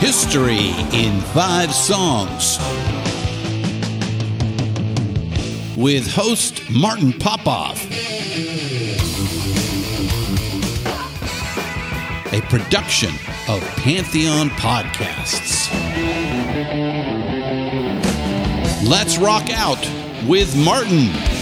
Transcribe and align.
History 0.00 0.70
in 0.94 1.20
Five 1.34 1.74
Songs. 1.74 2.58
With 5.76 6.10
host 6.10 6.62
Martin 6.70 7.12
Popoff. 7.12 7.84
A 12.32 12.40
production 12.48 13.10
of 13.46 13.60
Pantheon 13.76 14.48
Podcasts. 14.48 15.68
Let's 18.88 19.18
rock 19.18 19.50
out 19.50 19.86
with 20.26 20.56
Martin. 20.56 21.39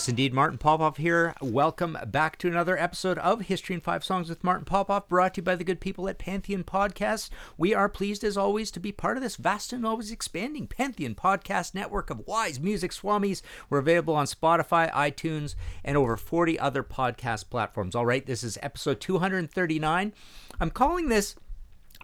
Yes, 0.00 0.08
indeed. 0.08 0.32
Martin 0.32 0.56
Popoff 0.56 0.96
here. 0.96 1.34
Welcome 1.42 1.98
back 2.06 2.38
to 2.38 2.48
another 2.48 2.78
episode 2.78 3.18
of 3.18 3.42
History 3.42 3.74
in 3.74 3.82
Five 3.82 4.02
Songs 4.02 4.30
with 4.30 4.42
Martin 4.42 4.64
Popoff, 4.64 5.10
brought 5.10 5.34
to 5.34 5.40
you 5.40 5.44
by 5.44 5.56
the 5.56 5.62
good 5.62 5.78
people 5.78 6.08
at 6.08 6.18
Pantheon 6.18 6.64
Podcasts. 6.64 7.28
We 7.58 7.74
are 7.74 7.86
pleased, 7.86 8.24
as 8.24 8.38
always, 8.38 8.70
to 8.70 8.80
be 8.80 8.92
part 8.92 9.18
of 9.18 9.22
this 9.22 9.36
vast 9.36 9.74
and 9.74 9.84
always 9.84 10.10
expanding 10.10 10.66
Pantheon 10.66 11.14
Podcast 11.14 11.74
network 11.74 12.08
of 12.08 12.26
wise 12.26 12.58
music 12.58 12.92
swamis. 12.92 13.42
We're 13.68 13.80
available 13.80 14.14
on 14.14 14.24
Spotify, 14.24 14.90
iTunes, 14.90 15.54
and 15.84 15.98
over 15.98 16.16
40 16.16 16.58
other 16.58 16.82
podcast 16.82 17.50
platforms. 17.50 17.94
All 17.94 18.06
right, 18.06 18.24
this 18.24 18.42
is 18.42 18.56
episode 18.62 19.02
239. 19.02 20.14
I'm 20.58 20.70
calling 20.70 21.10
this 21.10 21.36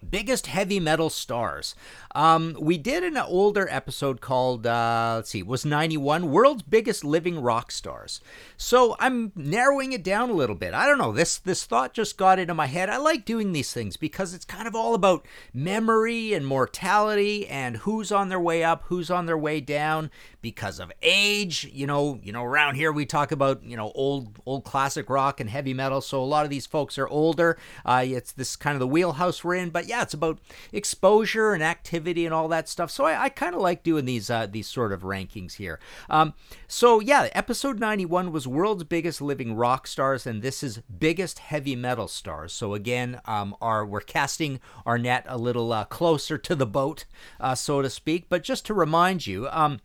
biggest 0.07 0.47
heavy 0.47 0.79
metal 0.79 1.09
stars. 1.09 1.75
Um, 2.15 2.55
we 2.59 2.77
did 2.77 3.03
an 3.03 3.17
older 3.17 3.67
episode 3.69 4.21
called 4.21 4.65
uh, 4.65 5.13
let's 5.17 5.29
see 5.29 5.43
was 5.43 5.65
91 5.65 6.31
world's 6.31 6.63
biggest 6.63 7.03
living 7.03 7.39
rock 7.39 7.71
stars. 7.71 8.21
So 8.57 8.95
i'm 8.99 9.31
narrowing 9.35 9.93
it 9.93 10.03
down 10.03 10.29
a 10.29 10.33
little 10.33 10.55
bit. 10.55 10.73
I 10.73 10.85
don't 10.85 10.97
know 10.97 11.11
this 11.11 11.37
this 11.37 11.65
thought 11.65 11.93
just 11.93 12.17
got 12.17 12.39
into 12.39 12.53
my 12.53 12.67
head. 12.67 12.89
I 12.89 12.97
like 12.97 13.25
doing 13.25 13.51
these 13.51 13.73
things 13.73 13.97
because 13.97 14.33
it's 14.33 14.45
kind 14.45 14.67
of 14.67 14.75
all 14.75 14.93
about 14.93 15.25
memory 15.53 16.33
and 16.33 16.45
mortality 16.45 17.47
and 17.47 17.77
who's 17.77 18.11
on 18.11 18.29
their 18.29 18.39
way 18.39 18.63
up 18.63 18.83
who's 18.87 19.09
on 19.09 19.25
their 19.25 19.37
way 19.37 19.61
down 19.61 20.09
because 20.47 20.79
of 20.79 20.91
age 21.01 21.69
you 21.71 21.87
know 21.87 22.19
you 22.21 22.31
know 22.31 22.43
around 22.43 22.75
here 22.75 22.91
we 22.91 23.05
talk 23.05 23.31
about 23.31 23.63
you 23.63 23.77
know 23.77 23.91
old 23.95 24.39
old 24.45 24.63
classic 24.63 25.09
rock 25.09 25.39
and 25.39 25.49
heavy 25.49 25.73
metal 25.73 26.01
so 26.01 26.21
a 26.21 26.25
lot 26.25 26.43
of 26.43 26.49
these 26.49 26.65
folks 26.65 26.97
are 26.97 27.07
older 27.07 27.57
uh, 27.85 28.03
it's 28.05 28.31
this 28.33 28.55
kind 28.55 28.75
of 28.75 28.79
the 28.79 28.87
wheelhouse 28.87 29.43
we're 29.43 29.55
in 29.55 29.69
but 29.69 29.87
yeah, 29.87 30.01
it's 30.01 30.13
about 30.13 30.39
exposure 30.71 31.53
and 31.53 31.63
activity 31.63 32.25
and 32.25 32.33
all 32.33 32.47
that 32.47 32.67
stuff. 32.67 32.89
So 32.89 33.05
I, 33.05 33.25
I 33.25 33.29
kind 33.29 33.55
of 33.55 33.61
like 33.61 33.83
doing 33.83 34.05
these 34.05 34.29
uh, 34.29 34.47
these 34.47 34.67
sort 34.67 34.91
of 34.91 35.01
rankings 35.01 35.53
here. 35.53 35.79
Um, 36.09 36.33
so 36.67 36.99
yeah, 36.99 37.29
episode 37.33 37.79
91 37.79 38.31
was 38.31 38.47
world's 38.47 38.83
biggest 38.83 39.21
living 39.21 39.53
rock 39.55 39.87
stars, 39.87 40.25
and 40.25 40.41
this 40.41 40.63
is 40.63 40.79
biggest 40.79 41.39
heavy 41.39 41.75
metal 41.75 42.07
stars. 42.07 42.53
So 42.53 42.73
again, 42.73 43.21
um, 43.25 43.55
our 43.61 43.85
we're 43.85 44.01
casting 44.01 44.59
our 44.85 44.97
net 44.97 45.25
a 45.27 45.37
little 45.37 45.71
uh, 45.71 45.85
closer 45.85 46.37
to 46.37 46.55
the 46.55 46.65
boat, 46.65 47.05
uh, 47.39 47.55
so 47.55 47.81
to 47.81 47.89
speak. 47.89 48.29
But 48.29 48.43
just 48.43 48.65
to 48.65 48.73
remind 48.73 49.27
you. 49.27 49.47
Um, 49.49 49.79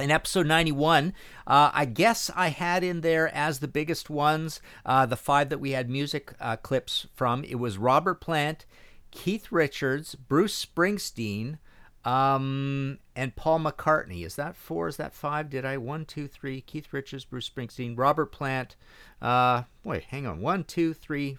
in 0.00 0.10
episode 0.10 0.46
91, 0.46 1.12
uh, 1.46 1.70
I 1.72 1.84
guess 1.84 2.30
I 2.34 2.48
had 2.48 2.82
in 2.82 3.00
there 3.00 3.34
as 3.34 3.58
the 3.58 3.68
biggest 3.68 4.10
ones 4.10 4.60
uh, 4.84 5.06
the 5.06 5.16
five 5.16 5.48
that 5.50 5.60
we 5.60 5.72
had 5.72 5.90
music 5.90 6.34
uh, 6.40 6.56
clips 6.56 7.06
from. 7.14 7.44
It 7.44 7.56
was 7.56 7.78
Robert 7.78 8.20
Plant, 8.20 8.66
Keith 9.10 9.52
Richards, 9.52 10.14
Bruce 10.14 10.64
Springsteen, 10.64 11.58
um, 12.04 12.98
and 13.14 13.36
Paul 13.36 13.60
McCartney. 13.60 14.24
Is 14.24 14.36
that 14.36 14.56
four? 14.56 14.88
Is 14.88 14.96
that 14.96 15.14
five? 15.14 15.50
Did 15.50 15.64
I 15.64 15.76
one, 15.76 16.04
two, 16.04 16.26
three? 16.26 16.60
Keith 16.60 16.92
Richards, 16.92 17.24
Bruce 17.24 17.48
Springsteen, 17.48 17.98
Robert 17.98 18.32
Plant. 18.32 18.76
Uh, 19.20 19.64
wait, 19.84 20.04
hang 20.04 20.26
on. 20.26 20.40
One, 20.40 20.64
two, 20.64 20.94
three, 20.94 21.38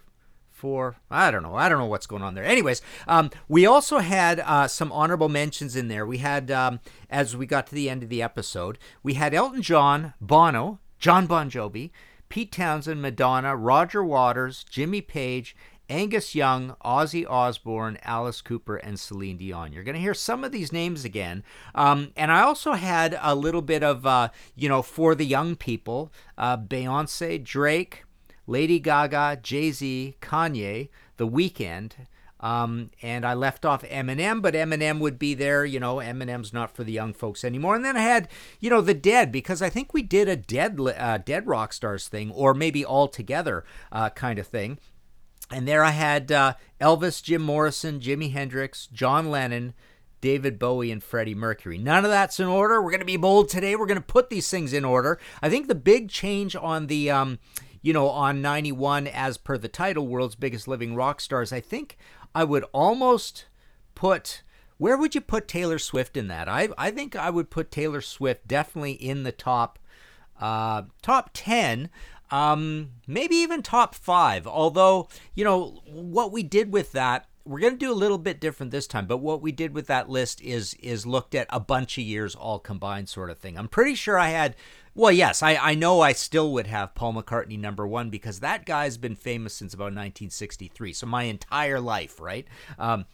four. 0.62 0.94
I 1.10 1.32
don't 1.32 1.42
know. 1.42 1.56
I 1.56 1.68
don't 1.68 1.78
know 1.78 1.86
what's 1.86 2.06
going 2.06 2.22
on 2.22 2.34
there. 2.34 2.44
Anyways, 2.44 2.82
um, 3.08 3.30
we 3.48 3.66
also 3.66 3.98
had 3.98 4.38
uh, 4.38 4.68
some 4.68 4.92
honorable 4.92 5.28
mentions 5.28 5.74
in 5.74 5.88
there. 5.88 6.06
We 6.06 6.18
had, 6.18 6.52
um, 6.52 6.78
as 7.10 7.36
we 7.36 7.46
got 7.46 7.66
to 7.66 7.74
the 7.74 7.90
end 7.90 8.04
of 8.04 8.10
the 8.10 8.22
episode, 8.22 8.78
we 9.02 9.14
had 9.14 9.34
Elton 9.34 9.60
John, 9.60 10.14
Bono, 10.20 10.78
John 11.00 11.26
Bon 11.26 11.50
Jovi, 11.50 11.90
Pete 12.28 12.52
Townshend, 12.52 13.02
Madonna, 13.02 13.56
Roger 13.56 14.04
Waters, 14.04 14.64
Jimmy 14.70 15.00
Page, 15.00 15.56
Angus 15.88 16.36
Young, 16.36 16.76
Ozzy 16.84 17.28
Osbourne, 17.28 17.98
Alice 18.04 18.40
Cooper, 18.40 18.76
and 18.76 19.00
Celine 19.00 19.38
Dion. 19.38 19.72
You're 19.72 19.82
going 19.82 19.96
to 19.96 20.00
hear 20.00 20.14
some 20.14 20.44
of 20.44 20.52
these 20.52 20.72
names 20.72 21.04
again. 21.04 21.42
Um, 21.74 22.12
and 22.16 22.30
I 22.30 22.42
also 22.42 22.74
had 22.74 23.18
a 23.20 23.34
little 23.34 23.62
bit 23.62 23.82
of, 23.82 24.06
uh, 24.06 24.28
you 24.54 24.68
know, 24.68 24.80
for 24.80 25.16
the 25.16 25.26
young 25.26 25.56
people 25.56 26.12
uh, 26.38 26.56
Beyonce, 26.56 27.42
Drake, 27.42 28.04
Lady 28.46 28.78
Gaga, 28.78 29.40
Jay 29.42 29.70
Z, 29.70 30.16
Kanye, 30.20 30.88
The 31.16 31.28
Weeknd. 31.28 31.92
Um, 32.40 32.90
and 33.00 33.24
I 33.24 33.34
left 33.34 33.64
off 33.64 33.84
Eminem, 33.84 34.42
but 34.42 34.54
Eminem 34.54 34.98
would 34.98 35.16
be 35.16 35.34
there. 35.34 35.64
You 35.64 35.78
know, 35.78 35.96
Eminem's 35.96 36.52
not 36.52 36.74
for 36.74 36.82
the 36.82 36.90
young 36.92 37.14
folks 37.14 37.44
anymore. 37.44 37.76
And 37.76 37.84
then 37.84 37.96
I 37.96 38.00
had, 38.00 38.28
you 38.58 38.68
know, 38.68 38.80
the 38.80 38.94
Dead 38.94 39.30
because 39.30 39.62
I 39.62 39.70
think 39.70 39.94
we 39.94 40.02
did 40.02 40.28
a 40.28 40.34
Dead 40.34 40.78
uh, 40.80 41.18
Dead 41.18 41.46
rock 41.46 41.72
stars 41.72 42.08
thing, 42.08 42.32
or 42.32 42.52
maybe 42.52 42.84
all 42.84 43.06
together 43.06 43.64
uh, 43.92 44.10
kind 44.10 44.40
of 44.40 44.48
thing. 44.48 44.78
And 45.52 45.68
there 45.68 45.84
I 45.84 45.90
had 45.90 46.32
uh, 46.32 46.54
Elvis, 46.80 47.22
Jim 47.22 47.42
Morrison, 47.42 48.00
Jimi 48.00 48.32
Hendrix, 48.32 48.88
John 48.88 49.30
Lennon, 49.30 49.74
David 50.20 50.58
Bowie, 50.58 50.90
and 50.90 51.02
Freddie 51.02 51.34
Mercury. 51.34 51.78
None 51.78 52.04
of 52.04 52.10
that's 52.10 52.40
in 52.40 52.46
order. 52.46 52.82
We're 52.82 52.90
going 52.90 53.00
to 53.00 53.06
be 53.06 53.16
bold 53.16 53.50
today. 53.50 53.76
We're 53.76 53.86
going 53.86 54.00
to 54.00 54.04
put 54.04 54.30
these 54.30 54.50
things 54.50 54.72
in 54.72 54.84
order. 54.84 55.20
I 55.42 55.48
think 55.48 55.68
the 55.68 55.74
big 55.76 56.08
change 56.08 56.56
on 56.56 56.86
the, 56.88 57.10
um, 57.10 57.38
you 57.82 57.92
know, 57.92 58.08
on 58.08 58.40
91, 58.40 59.06
as 59.06 59.36
per 59.36 59.58
the 59.58 59.68
title, 59.68 60.06
World's 60.06 60.36
Biggest 60.36 60.66
Living 60.66 60.94
Rock 60.94 61.20
Stars, 61.20 61.52
I 61.52 61.60
think 61.60 61.98
I 62.34 62.44
would 62.44 62.64
almost 62.72 63.46
put. 63.94 64.42
Where 64.78 64.96
would 64.96 65.14
you 65.14 65.20
put 65.20 65.46
Taylor 65.46 65.78
Swift 65.78 66.16
in 66.16 66.28
that? 66.28 66.48
I 66.48 66.68
I 66.78 66.90
think 66.90 67.14
I 67.14 67.30
would 67.30 67.50
put 67.50 67.70
Taylor 67.70 68.00
Swift 68.00 68.48
definitely 68.48 68.92
in 68.92 69.22
the 69.22 69.32
top 69.32 69.78
uh, 70.40 70.82
top 71.02 71.30
10 71.34 71.90
um, 72.32 72.92
maybe 73.06 73.36
even 73.36 73.62
top 73.62 73.94
five. 73.94 74.46
Although, 74.46 75.08
you 75.34 75.44
know, 75.44 75.82
what 75.86 76.32
we 76.32 76.42
did 76.42 76.72
with 76.72 76.92
that 76.92 77.26
we're 77.44 77.58
going 77.58 77.72
to 77.72 77.78
do 77.78 77.92
a 77.92 77.94
little 77.94 78.18
bit 78.18 78.40
different 78.40 78.70
this 78.70 78.86
time 78.86 79.04
but 79.04 79.16
what 79.16 79.42
we 79.42 79.50
did 79.50 79.74
with 79.74 79.88
that 79.88 80.08
list 80.08 80.40
is 80.42 80.74
is 80.74 81.06
looked 81.06 81.34
at 81.34 81.46
a 81.50 81.58
bunch 81.58 81.98
of 81.98 82.04
years 82.04 82.36
all 82.36 82.60
combined 82.60 83.08
sort 83.08 83.30
of 83.30 83.38
thing 83.38 83.58
i'm 83.58 83.66
pretty 83.66 83.96
sure 83.96 84.16
i 84.16 84.28
had 84.28 84.54
well 84.94 85.12
yes 85.12 85.42
i, 85.42 85.54
I 85.56 85.74
know 85.74 86.00
i 86.00 86.12
still 86.12 86.52
would 86.52 86.66
have 86.66 86.94
paul 86.94 87.14
mccartney 87.14 87.58
number 87.58 87.86
one 87.86 88.10
because 88.10 88.40
that 88.40 88.66
guy's 88.66 88.96
been 88.96 89.16
famous 89.16 89.54
since 89.54 89.74
about 89.74 89.84
1963 89.84 90.92
so 90.92 91.06
my 91.06 91.24
entire 91.24 91.80
life 91.80 92.20
right? 92.20 92.46
Um, 92.78 93.04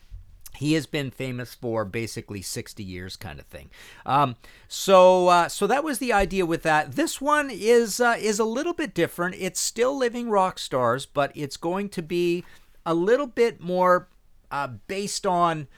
he 0.56 0.72
has 0.72 0.86
been 0.86 1.10
famous 1.10 1.54
for 1.54 1.84
basically 1.84 2.42
60 2.42 2.82
years 2.82 3.16
kind 3.16 3.38
of 3.38 3.46
thing. 3.46 3.70
Um, 4.04 4.36
so 4.66 5.28
uh, 5.28 5.48
so 5.48 5.66
that 5.66 5.84
was 5.84 5.98
the 5.98 6.12
idea 6.12 6.46
with 6.46 6.62
that. 6.62 6.92
This 6.92 7.20
one 7.20 7.50
is 7.50 8.00
uh, 8.00 8.16
is 8.18 8.38
a 8.38 8.44
little 8.44 8.72
bit 8.72 8.94
different. 8.94 9.36
It's 9.38 9.60
still 9.60 9.96
living 9.96 10.30
rock 10.30 10.58
stars 10.58 11.06
but 11.06 11.32
it's 11.34 11.56
going 11.56 11.88
to 11.90 12.02
be 12.02 12.44
a 12.84 12.94
little 12.94 13.26
bit 13.26 13.60
more 13.60 14.08
uh, 14.50 14.68
based 14.86 15.26
on 15.26 15.68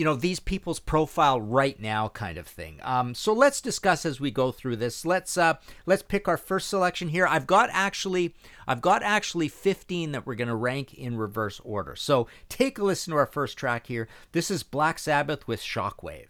you 0.00 0.06
know 0.06 0.14
these 0.14 0.40
people's 0.40 0.80
profile 0.80 1.42
right 1.42 1.78
now 1.78 2.08
kind 2.08 2.38
of 2.38 2.46
thing. 2.46 2.80
Um, 2.82 3.14
so 3.14 3.34
let's 3.34 3.60
discuss 3.60 4.06
as 4.06 4.18
we 4.18 4.30
go 4.30 4.50
through 4.50 4.76
this. 4.76 5.04
Let's 5.04 5.36
uh, 5.36 5.58
let's 5.84 6.02
pick 6.02 6.26
our 6.26 6.38
first 6.38 6.70
selection 6.70 7.10
here. 7.10 7.26
I've 7.26 7.46
got 7.46 7.68
actually 7.70 8.34
I've 8.66 8.80
got 8.80 9.02
actually 9.02 9.48
15 9.48 10.12
that 10.12 10.24
we're 10.24 10.36
going 10.36 10.48
to 10.48 10.56
rank 10.56 10.94
in 10.94 11.18
reverse 11.18 11.60
order. 11.64 11.96
So 11.96 12.28
take 12.48 12.78
a 12.78 12.82
listen 12.82 13.10
to 13.10 13.18
our 13.18 13.26
first 13.26 13.58
track 13.58 13.88
here. 13.88 14.08
This 14.32 14.50
is 14.50 14.62
Black 14.62 14.98
Sabbath 14.98 15.46
with 15.46 15.60
Shockwave. 15.60 16.28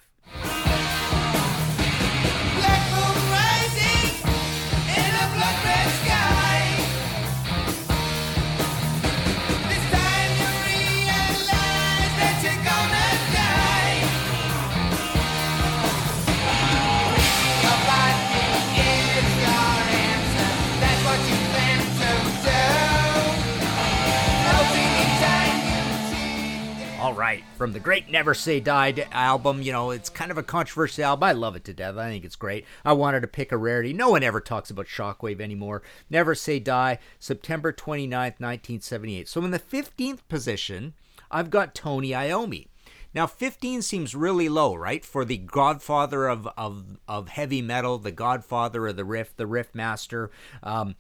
From 27.57 27.73
the 27.73 27.81
great 27.81 28.11
Never 28.11 28.35
Say 28.35 28.61
Die 28.61 29.07
album, 29.13 29.63
you 29.63 29.73
know, 29.73 29.91
it's 29.91 30.09
kind 30.09 30.31
of 30.31 30.39
a 30.39 30.43
controversial 30.43 31.05
album. 31.05 31.25
I 31.25 31.33
love 31.33 31.57
it 31.57 31.65
to 31.65 31.75
death. 31.75 31.97
I 31.97 32.09
think 32.09 32.25
it's 32.25 32.37
great. 32.37 32.65
I 32.85 32.93
wanted 32.93 33.21
to 33.21 33.27
pick 33.27 33.53
a 33.53 33.57
rarity. 33.57 33.93
No 33.93 34.11
one 34.11 34.23
ever 34.23 34.41
talks 34.41 34.71
about 34.71 34.87
Shockwave 34.87 35.41
anymore. 35.41 35.83
Never 36.09 36.35
Say 36.35 36.59
Die, 36.59 36.99
September 37.19 37.73
29th, 37.73 38.41
1978. 38.41 39.29
So 39.29 39.45
in 39.45 39.51
the 39.51 39.59
15th 39.59 40.21
position, 40.29 40.95
I've 41.31 41.51
got 41.51 41.75
Tony 41.75 42.11
Iommi. 42.11 42.67
Now, 43.13 43.27
15 43.27 43.83
seems 43.83 44.15
really 44.15 44.49
low, 44.49 44.75
right? 44.75 45.05
For 45.05 45.25
the 45.25 45.39
godfather 45.39 46.29
of, 46.29 46.49
of, 46.57 46.99
of 47.09 47.29
heavy 47.29 47.61
metal, 47.61 47.99
the 47.99 48.13
godfather 48.13 48.87
of 48.87 48.97
the 48.97 49.05
riff, 49.05 49.37
the 49.37 49.47
riff 49.47 49.75
master. 49.75 50.31
Um, 50.63 50.95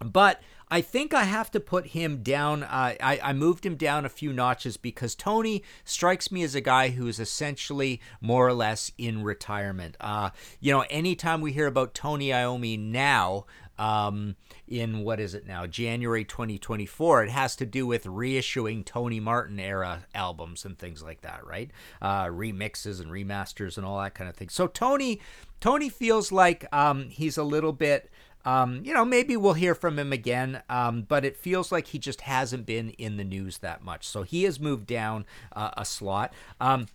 but 0.00 0.40
I 0.68 0.80
think 0.80 1.14
I 1.14 1.24
have 1.24 1.50
to 1.52 1.60
put 1.60 1.88
him 1.88 2.22
down. 2.22 2.64
Uh, 2.64 2.94
I, 3.00 3.20
I 3.22 3.32
moved 3.32 3.64
him 3.64 3.76
down 3.76 4.04
a 4.04 4.08
few 4.08 4.32
notches 4.32 4.76
because 4.76 5.14
Tony 5.14 5.62
strikes 5.84 6.32
me 6.32 6.42
as 6.42 6.56
a 6.56 6.60
guy 6.60 6.88
who 6.90 7.06
is 7.06 7.20
essentially 7.20 8.00
more 8.20 8.48
or 8.48 8.52
less 8.52 8.90
in 8.98 9.22
retirement. 9.22 9.96
Uh, 10.00 10.30
you 10.60 10.72
know, 10.72 10.84
anytime 10.90 11.40
we 11.40 11.52
hear 11.52 11.66
about 11.68 11.94
Tony 11.94 12.28
Iommi 12.28 12.78
now, 12.78 13.46
um, 13.78 14.36
in 14.66 15.00
what 15.04 15.20
is 15.20 15.34
it 15.34 15.46
now, 15.46 15.66
January 15.66 16.24
2024, 16.24 17.24
it 17.24 17.30
has 17.30 17.54
to 17.56 17.66
do 17.66 17.86
with 17.86 18.04
reissuing 18.04 18.84
Tony 18.84 19.20
Martin 19.20 19.60
era 19.60 20.06
albums 20.14 20.64
and 20.64 20.78
things 20.78 21.02
like 21.02 21.20
that, 21.20 21.46
right? 21.46 21.70
Uh, 22.02 22.24
remixes 22.24 23.00
and 23.00 23.10
remasters 23.10 23.76
and 23.76 23.86
all 23.86 24.00
that 24.00 24.14
kind 24.14 24.28
of 24.28 24.34
thing. 24.34 24.48
So 24.48 24.66
Tony, 24.66 25.20
Tony 25.60 25.88
feels 25.88 26.32
like 26.32 26.66
um, 26.72 27.08
he's 27.08 27.36
a 27.36 27.44
little 27.44 27.72
bit 27.72 28.10
um, 28.46 28.82
you 28.84 28.94
know, 28.94 29.04
maybe 29.04 29.36
we'll 29.36 29.54
hear 29.54 29.74
from 29.74 29.98
him 29.98 30.12
again, 30.12 30.62
um, 30.70 31.02
but 31.02 31.24
it 31.24 31.36
feels 31.36 31.72
like 31.72 31.88
he 31.88 31.98
just 31.98 32.22
hasn't 32.22 32.64
been 32.64 32.90
in 32.90 33.16
the 33.16 33.24
news 33.24 33.58
that 33.58 33.82
much. 33.82 34.06
So 34.06 34.22
he 34.22 34.44
has 34.44 34.60
moved 34.60 34.86
down 34.86 35.26
uh, 35.52 35.72
a 35.76 35.84
slot. 35.84 36.32
Um, 36.60 36.86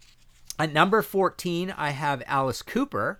at 0.57 0.71
number 0.71 1.01
14, 1.01 1.73
I 1.77 1.89
have 1.89 2.23
Alice 2.25 2.61
Cooper. 2.61 3.19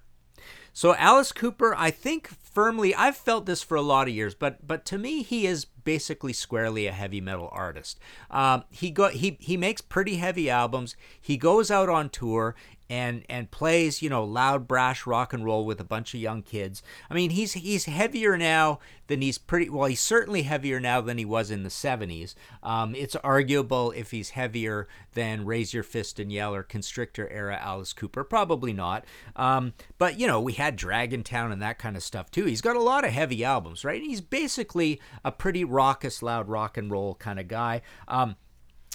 So 0.72 0.96
Alice 0.96 1.34
Cooper, 1.34 1.76
I 1.78 1.92
think 1.92 2.30
firmly, 2.30 2.96
I've 2.96 3.18
felt 3.18 3.46
this 3.46 3.62
for 3.62 3.76
a 3.76 3.82
lot 3.82 4.08
of 4.08 4.14
years, 4.14 4.34
but 4.34 4.66
but 4.66 4.86
to 4.86 4.98
me, 4.98 5.22
he 5.22 5.46
is 5.46 5.66
basically 5.66 6.32
squarely 6.32 6.88
a 6.88 6.94
heavy 6.94 7.20
metal 7.20 7.50
artist. 7.52 8.00
Um, 8.30 8.64
he 8.70 8.90
go 8.92 9.10
he 9.10 9.38
he 9.42 9.58
makes 9.58 9.82
pretty 9.82 10.16
heavy 10.16 10.50
albums. 10.50 10.96
He 11.20 11.36
goes 11.36 11.70
out 11.70 11.90
on 11.90 12.10
tour 12.10 12.56
and 12.92 13.24
and 13.30 13.50
plays 13.52 14.02
you 14.02 14.10
know 14.10 14.22
loud 14.22 14.68
brash 14.68 15.08
rock 15.08 15.32
and 15.32 15.46
roll 15.46 15.66
with 15.66 15.80
a 15.80 15.86
bunch 15.86 16.14
of 16.14 16.20
young 16.20 16.42
kids. 16.42 16.84
I 17.10 17.14
mean 17.14 17.30
he's 17.30 17.54
he's 17.54 17.86
heavier 17.86 18.38
now 18.38 18.80
than 19.08 19.22
he's 19.22 19.38
pretty 19.38 19.70
well 19.70 19.88
he's 19.88 20.02
certainly 20.02 20.42
heavier 20.42 20.78
now 20.78 21.00
than 21.00 21.18
he 21.18 21.24
was 21.24 21.50
in 21.50 21.64
the 21.64 21.70
70s. 21.70 22.36
Um, 22.62 22.94
it's 22.94 23.16
arguable 23.16 23.92
if 23.92 24.12
he's 24.12 24.32
heavier 24.32 24.90
than 25.14 25.46
Raise 25.46 25.74
Your 25.74 25.84
Fist 25.84 26.20
and 26.20 26.34
Yell 26.34 26.54
or 26.54 26.64
Constrictor 26.64 27.30
era 27.30 27.58
Alice 27.62 27.94
Cooper. 27.94 28.26
Probably 28.26 28.74
not. 28.74 29.06
Um, 29.38 29.74
but 29.98 30.20
you 30.20 30.28
know 30.28 30.42
we 30.42 30.54
had 30.54 30.76
Dragon 30.76 31.24
Town 31.24 31.54
and 31.54 31.62
that 31.62 31.80
kind 31.80 31.96
of 31.96 32.04
stuff 32.04 32.30
too. 32.30 32.44
He's 32.44 32.62
got 32.62 32.76
a 32.76 32.82
lot 32.82 33.06
of 33.06 33.12
heavy 33.12 33.46
albums, 33.46 33.86
right? 33.86 34.02
He's 34.02 34.20
basically 34.20 35.00
a 35.24 35.32
pretty 35.32 35.64
raucous, 35.64 36.22
loud 36.22 36.50
rock 36.50 36.76
and 36.76 36.92
roll 36.92 37.16
kind 37.16 37.40
of 37.40 37.48
guy. 37.48 37.84
Um, 38.10 38.36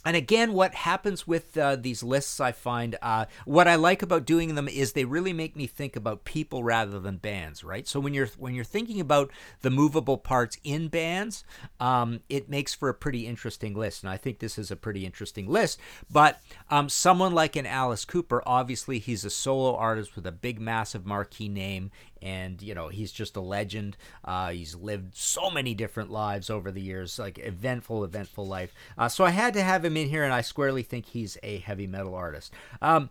and 0.06 0.14
again, 0.14 0.52
what 0.52 0.72
happens 0.72 1.26
with 1.26 1.58
uh, 1.58 1.74
these 1.74 2.04
lists, 2.04 2.38
I 2.38 2.52
find, 2.52 2.96
uh, 3.02 3.24
what 3.44 3.66
I 3.66 3.74
like 3.74 4.02
about 4.02 4.24
doing 4.24 4.54
them 4.54 4.68
is 4.68 4.92
they 4.92 5.04
really 5.04 5.32
make 5.32 5.56
me 5.56 5.66
think 5.66 5.96
about 5.96 6.24
people 6.24 6.62
rather 6.62 7.00
than 7.00 7.16
bands, 7.16 7.64
right? 7.64 7.88
So 7.88 7.98
when 7.98 8.14
you're 8.14 8.28
when 8.38 8.54
you're 8.54 8.64
thinking 8.64 9.00
about 9.00 9.32
the 9.62 9.70
movable 9.70 10.16
parts 10.16 10.58
in 10.62 10.86
bands, 10.86 11.42
um, 11.80 12.20
it 12.28 12.48
makes 12.48 12.72
for 12.72 12.88
a 12.88 12.94
pretty 12.94 13.26
interesting 13.26 13.74
list, 13.74 14.04
and 14.04 14.10
I 14.10 14.16
think 14.16 14.38
this 14.38 14.58
is 14.58 14.70
a 14.70 14.76
pretty 14.76 15.04
interesting 15.04 15.48
list. 15.48 15.80
But 16.08 16.40
um, 16.70 16.88
someone 16.88 17.32
like 17.32 17.56
an 17.56 17.66
Alice 17.66 18.04
Cooper, 18.04 18.44
obviously, 18.46 19.00
he's 19.00 19.24
a 19.24 19.30
solo 19.30 19.74
artist 19.74 20.14
with 20.14 20.24
a 20.24 20.30
big, 20.30 20.60
massive 20.60 21.04
marquee 21.04 21.48
name, 21.48 21.90
and 22.22 22.62
you 22.62 22.74
know 22.74 22.88
he's 22.88 23.12
just 23.12 23.36
a 23.36 23.40
legend. 23.40 23.96
Uh, 24.24 24.50
he's 24.50 24.74
lived 24.74 25.16
so 25.16 25.50
many 25.50 25.74
different 25.74 26.10
lives 26.10 26.50
over 26.50 26.70
the 26.70 26.80
years, 26.80 27.18
like 27.18 27.38
eventful, 27.38 28.04
eventful 28.04 28.46
life. 28.46 28.74
Uh, 28.98 29.08
so 29.08 29.24
I 29.24 29.30
had 29.30 29.54
to 29.54 29.62
have 29.62 29.84
him 29.84 29.96
in 29.96 30.08
here, 30.08 30.24
and 30.24 30.32
I 30.32 30.40
squarely 30.40 30.82
think 30.82 31.06
he's 31.06 31.38
a 31.42 31.58
heavy 31.58 31.86
metal 31.86 32.14
artist. 32.14 32.52
Um, 32.80 33.10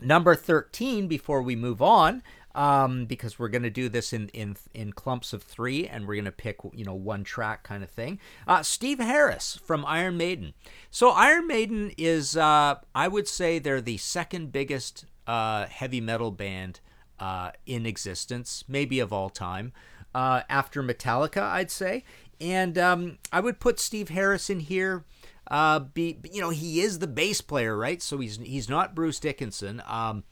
number 0.00 0.34
thirteen. 0.34 1.08
Before 1.08 1.42
we 1.42 1.56
move 1.56 1.82
on. 1.82 2.22
Um, 2.54 3.04
because 3.04 3.38
we're 3.38 3.50
going 3.50 3.64
to 3.64 3.70
do 3.70 3.90
this 3.90 4.14
in, 4.14 4.28
in 4.28 4.56
in 4.72 4.94
clumps 4.94 5.34
of 5.34 5.42
three, 5.42 5.86
and 5.86 6.06
we're 6.06 6.14
going 6.14 6.24
to 6.24 6.32
pick 6.32 6.56
you 6.72 6.86
know 6.86 6.94
one 6.94 7.22
track 7.22 7.64
kind 7.64 7.82
of 7.84 7.90
thing. 7.90 8.18
Uh, 8.48 8.62
Steve 8.62 8.98
Harris 8.98 9.60
from 9.62 9.84
Iron 9.84 10.16
Maiden. 10.16 10.54
So 10.90 11.10
Iron 11.10 11.46
Maiden 11.46 11.92
is, 11.98 12.34
uh, 12.34 12.76
I 12.94 13.08
would 13.08 13.28
say, 13.28 13.58
they're 13.58 13.82
the 13.82 13.98
second 13.98 14.52
biggest 14.52 15.04
uh, 15.26 15.66
heavy 15.66 16.00
metal 16.00 16.30
band 16.30 16.80
uh, 17.18 17.52
in 17.66 17.86
existence, 17.86 18.64
maybe 18.68 19.00
of 19.00 19.12
all 19.12 19.30
time, 19.30 19.72
uh, 20.14 20.42
after 20.48 20.82
Metallica, 20.82 21.42
I'd 21.42 21.70
say. 21.70 22.04
And 22.40 22.76
um, 22.78 23.18
I 23.32 23.40
would 23.40 23.60
put 23.60 23.80
Steve 23.80 24.10
Harris 24.10 24.50
in 24.50 24.60
here. 24.60 25.04
Uh, 25.48 25.78
be 25.78 26.18
you 26.32 26.40
know 26.40 26.50
he 26.50 26.80
is 26.80 26.98
the 26.98 27.06
bass 27.06 27.40
player, 27.40 27.76
right? 27.76 28.02
So 28.02 28.18
he's 28.18 28.36
he's 28.38 28.68
not 28.68 28.94
Bruce 28.94 29.20
Dickinson. 29.20 29.82
Um, 29.86 30.24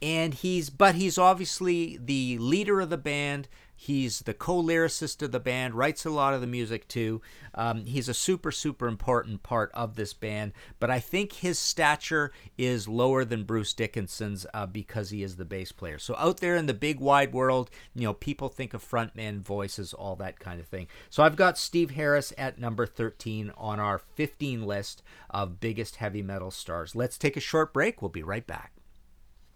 and 0.00 0.32
he's 0.34 0.70
but 0.70 0.94
he's 0.94 1.18
obviously 1.18 1.98
the 2.02 2.38
leader 2.38 2.80
of 2.80 2.90
the 2.90 2.96
band 2.96 3.48
He's 3.82 4.20
the 4.20 4.34
co-lyricist 4.34 5.22
of 5.22 5.32
the 5.32 5.40
band, 5.40 5.72
writes 5.72 6.04
a 6.04 6.10
lot 6.10 6.34
of 6.34 6.42
the 6.42 6.46
music 6.46 6.86
too. 6.86 7.22
Um, 7.54 7.86
he's 7.86 8.10
a 8.10 8.14
super, 8.14 8.52
super 8.52 8.86
important 8.86 9.42
part 9.42 9.70
of 9.72 9.96
this 9.96 10.12
band, 10.12 10.52
but 10.78 10.90
I 10.90 11.00
think 11.00 11.32
his 11.32 11.58
stature 11.58 12.30
is 12.58 12.88
lower 12.88 13.24
than 13.24 13.44
Bruce 13.44 13.72
Dickinson's 13.72 14.44
uh, 14.52 14.66
because 14.66 15.08
he 15.08 15.22
is 15.22 15.36
the 15.36 15.46
bass 15.46 15.72
player. 15.72 15.98
So 15.98 16.14
out 16.18 16.40
there 16.40 16.56
in 16.56 16.66
the 16.66 16.74
big 16.74 17.00
wide 17.00 17.32
world, 17.32 17.70
you 17.94 18.02
know, 18.02 18.12
people 18.12 18.50
think 18.50 18.74
of 18.74 18.86
frontman 18.86 19.40
voices, 19.40 19.94
all 19.94 20.14
that 20.16 20.38
kind 20.38 20.60
of 20.60 20.66
thing. 20.66 20.86
So 21.08 21.22
I've 21.22 21.36
got 21.36 21.56
Steve 21.56 21.92
Harris 21.92 22.34
at 22.36 22.58
number 22.58 22.84
13 22.84 23.50
on 23.56 23.80
our 23.80 23.96
15 23.96 24.62
list 24.62 25.02
of 25.30 25.58
biggest 25.58 25.96
heavy 25.96 26.20
metal 26.20 26.50
stars. 26.50 26.94
Let's 26.94 27.16
take 27.16 27.38
a 27.38 27.40
short 27.40 27.72
break. 27.72 28.02
We'll 28.02 28.10
be 28.10 28.22
right 28.22 28.46
back. 28.46 28.72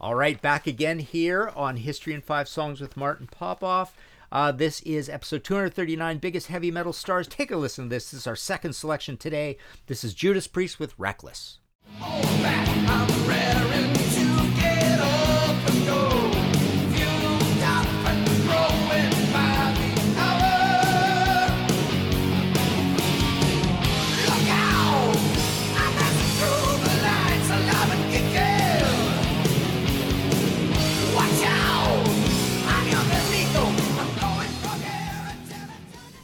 All 0.00 0.14
right, 0.14 0.40
back 0.40 0.66
again 0.66 0.98
here 0.98 1.52
on 1.54 1.76
History 1.76 2.14
in 2.14 2.22
Five 2.22 2.48
Songs 2.48 2.80
with 2.80 2.96
Martin 2.96 3.26
Popoff. 3.26 3.94
Uh, 4.32 4.50
this 4.50 4.80
is 4.80 5.10
episode 5.10 5.44
239, 5.44 6.16
Biggest 6.16 6.46
Heavy 6.46 6.70
Metal 6.70 6.94
Stars. 6.94 7.28
Take 7.28 7.50
a 7.50 7.56
listen 7.58 7.84
to 7.84 7.90
this. 7.90 8.10
This 8.10 8.20
is 8.20 8.26
our 8.26 8.36
second 8.36 8.72
selection 8.72 9.18
today. 9.18 9.58
This 9.88 10.02
is 10.02 10.14
Judas 10.14 10.46
Priest 10.46 10.80
with 10.80 10.94
Reckless. 10.96 11.58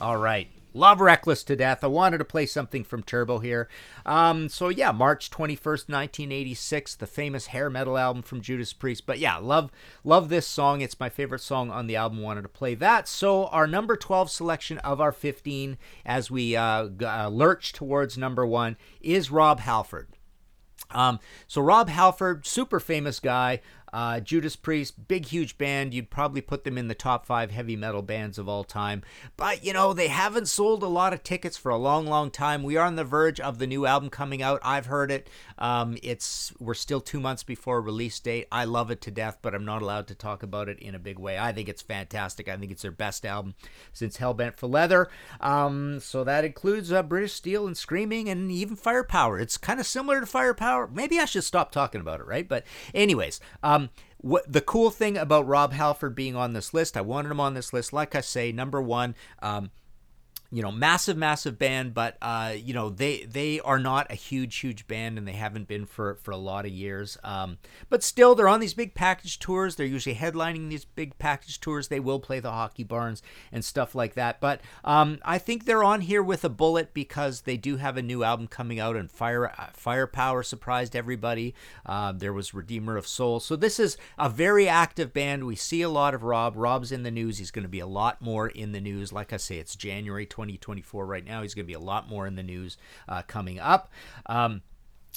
All 0.06 0.18
right. 0.18 0.48
Love 0.72 1.00
Reckless 1.00 1.42
to 1.42 1.56
death. 1.56 1.82
I 1.82 1.88
wanted 1.88 2.18
to 2.18 2.24
play 2.24 2.46
something 2.46 2.84
from 2.84 3.02
Turbo 3.02 3.40
here. 3.40 3.68
Um, 4.04 4.48
so, 4.48 4.68
yeah, 4.68 4.92
March 4.92 5.32
21st, 5.32 5.88
1986, 5.88 6.94
the 6.94 7.08
famous 7.08 7.46
hair 7.46 7.68
metal 7.68 7.98
album 7.98 8.22
from 8.22 8.40
Judas 8.40 8.72
Priest. 8.72 9.04
But 9.04 9.18
yeah, 9.18 9.38
love 9.38 9.72
love 10.04 10.28
this 10.28 10.46
song. 10.46 10.80
It's 10.80 11.00
my 11.00 11.08
favorite 11.08 11.40
song 11.40 11.72
on 11.72 11.88
the 11.88 11.96
album. 11.96 12.22
Wanted 12.22 12.42
to 12.42 12.48
play 12.48 12.76
that. 12.76 13.08
So, 13.08 13.46
our 13.46 13.66
number 13.66 13.96
12 13.96 14.30
selection 14.30 14.78
of 14.78 15.00
our 15.00 15.10
15 15.10 15.76
as 16.04 16.30
we 16.30 16.54
uh, 16.54 16.88
uh, 17.02 17.28
lurch 17.32 17.72
towards 17.72 18.16
number 18.16 18.46
one 18.46 18.76
is 19.00 19.32
Rob 19.32 19.58
Halford. 19.58 20.06
Um, 20.92 21.18
so 21.48 21.60
Rob 21.60 21.88
Halford, 21.88 22.46
super 22.46 22.78
famous 22.78 23.18
guy, 23.18 23.60
uh, 23.96 24.20
Judas 24.20 24.56
Priest, 24.56 25.08
big, 25.08 25.24
huge 25.24 25.56
band. 25.56 25.94
You'd 25.94 26.10
probably 26.10 26.42
put 26.42 26.64
them 26.64 26.76
in 26.76 26.86
the 26.86 26.94
top 26.94 27.24
five 27.24 27.50
heavy 27.50 27.76
metal 27.76 28.02
bands 28.02 28.36
of 28.36 28.46
all 28.46 28.62
time. 28.62 29.02
But, 29.38 29.64
you 29.64 29.72
know, 29.72 29.94
they 29.94 30.08
haven't 30.08 30.48
sold 30.48 30.82
a 30.82 30.86
lot 30.86 31.14
of 31.14 31.22
tickets 31.22 31.56
for 31.56 31.70
a 31.70 31.78
long, 31.78 32.06
long 32.06 32.30
time. 32.30 32.62
We 32.62 32.76
are 32.76 32.86
on 32.86 32.96
the 32.96 33.04
verge 33.04 33.40
of 33.40 33.58
the 33.58 33.66
new 33.66 33.86
album 33.86 34.10
coming 34.10 34.42
out. 34.42 34.60
I've 34.62 34.84
heard 34.84 35.10
it. 35.10 35.30
Um, 35.56 35.96
it's 36.02 36.52
We're 36.60 36.74
still 36.74 37.00
two 37.00 37.20
months 37.20 37.42
before 37.42 37.80
release 37.80 38.20
date. 38.20 38.48
I 38.52 38.66
love 38.66 38.90
it 38.90 39.00
to 39.00 39.10
death, 39.10 39.38
but 39.40 39.54
I'm 39.54 39.64
not 39.64 39.80
allowed 39.80 40.08
to 40.08 40.14
talk 40.14 40.42
about 40.42 40.68
it 40.68 40.78
in 40.78 40.94
a 40.94 40.98
big 40.98 41.18
way. 41.18 41.38
I 41.38 41.52
think 41.52 41.66
it's 41.66 41.80
fantastic. 41.80 42.50
I 42.50 42.56
think 42.58 42.72
it's 42.72 42.82
their 42.82 42.90
best 42.90 43.24
album 43.24 43.54
since 43.94 44.18
Hellbent 44.18 44.58
for 44.58 44.66
Leather. 44.66 45.08
Um, 45.40 46.00
so 46.00 46.22
that 46.22 46.44
includes 46.44 46.92
uh, 46.92 47.02
British 47.02 47.32
Steel 47.32 47.66
and 47.66 47.74
Screaming 47.74 48.28
and 48.28 48.52
even 48.52 48.76
Firepower. 48.76 49.40
It's 49.40 49.56
kind 49.56 49.80
of 49.80 49.86
similar 49.86 50.20
to 50.20 50.26
Firepower. 50.26 50.86
Maybe 50.86 51.18
I 51.18 51.24
should 51.24 51.44
stop 51.44 51.72
talking 51.72 52.02
about 52.02 52.20
it, 52.20 52.26
right? 52.26 52.46
But, 52.46 52.66
anyways, 52.92 53.40
um, 53.62 53.85
what 54.18 54.50
the 54.50 54.60
cool 54.60 54.90
thing 54.90 55.16
about 55.16 55.46
Rob 55.46 55.72
Halford 55.72 56.14
being 56.14 56.36
on 56.36 56.52
this 56.52 56.72
list, 56.72 56.96
I 56.96 57.00
wanted 57.00 57.30
him 57.30 57.40
on 57.40 57.54
this 57.54 57.72
list. 57.72 57.92
Like 57.92 58.14
I 58.14 58.20
say, 58.20 58.52
number 58.52 58.80
one, 58.80 59.14
um, 59.40 59.70
you 60.50 60.62
know, 60.62 60.70
massive, 60.70 61.16
massive 61.16 61.58
band, 61.58 61.94
but 61.94 62.16
uh, 62.22 62.54
you 62.56 62.72
know, 62.72 62.90
they 62.90 63.24
they 63.24 63.60
are 63.60 63.78
not 63.78 64.10
a 64.10 64.14
huge, 64.14 64.56
huge 64.56 64.86
band, 64.86 65.18
and 65.18 65.26
they 65.26 65.32
haven't 65.32 65.66
been 65.66 65.86
for 65.86 66.14
for 66.16 66.30
a 66.30 66.36
lot 66.36 66.64
of 66.64 66.70
years. 66.70 67.18
Um, 67.24 67.58
but 67.88 68.02
still, 68.02 68.34
they're 68.34 68.48
on 68.48 68.60
these 68.60 68.74
big 68.74 68.94
package 68.94 69.38
tours. 69.38 69.76
They're 69.76 69.86
usually 69.86 70.14
headlining 70.14 70.68
these 70.68 70.84
big 70.84 71.18
package 71.18 71.60
tours. 71.60 71.88
They 71.88 72.00
will 72.00 72.20
play 72.20 72.40
the 72.40 72.52
hockey 72.52 72.84
barns 72.84 73.22
and 73.50 73.64
stuff 73.64 73.94
like 73.94 74.14
that. 74.14 74.40
But 74.40 74.60
um, 74.84 75.18
I 75.24 75.38
think 75.38 75.64
they're 75.64 75.84
on 75.84 76.02
here 76.02 76.22
with 76.22 76.44
a 76.44 76.48
bullet 76.48 76.94
because 76.94 77.42
they 77.42 77.56
do 77.56 77.76
have 77.76 77.96
a 77.96 78.02
new 78.02 78.22
album 78.22 78.46
coming 78.46 78.78
out, 78.78 78.96
and 78.96 79.10
Fire 79.10 79.48
uh, 79.48 79.66
Firepower 79.72 80.42
surprised 80.42 80.94
everybody. 80.94 81.54
Uh, 81.84 82.12
there 82.12 82.32
was 82.32 82.54
Redeemer 82.54 82.96
of 82.96 83.06
Souls, 83.06 83.44
so 83.44 83.56
this 83.56 83.80
is 83.80 83.96
a 84.18 84.28
very 84.28 84.68
active 84.68 85.12
band. 85.12 85.44
We 85.44 85.56
see 85.56 85.82
a 85.82 85.88
lot 85.88 86.14
of 86.14 86.22
Rob. 86.22 86.54
Rob's 86.56 86.92
in 86.92 87.02
the 87.02 87.10
news. 87.10 87.38
He's 87.38 87.50
going 87.50 87.64
to 87.64 87.68
be 87.68 87.80
a 87.80 87.86
lot 87.86 88.20
more 88.20 88.48
in 88.48 88.72
the 88.72 88.80
news. 88.80 89.12
Like 89.12 89.32
I 89.32 89.38
say, 89.38 89.58
it's 89.58 89.74
January. 89.74 90.26
2024 90.36 91.06
right 91.06 91.24
now. 91.24 91.40
He's 91.40 91.54
going 91.54 91.64
to 91.64 91.66
be 91.66 91.72
a 91.72 91.80
lot 91.80 92.08
more 92.08 92.26
in 92.26 92.36
the 92.36 92.42
news 92.42 92.76
uh, 93.08 93.22
coming 93.22 93.58
up. 93.58 93.90
Um, 94.26 94.60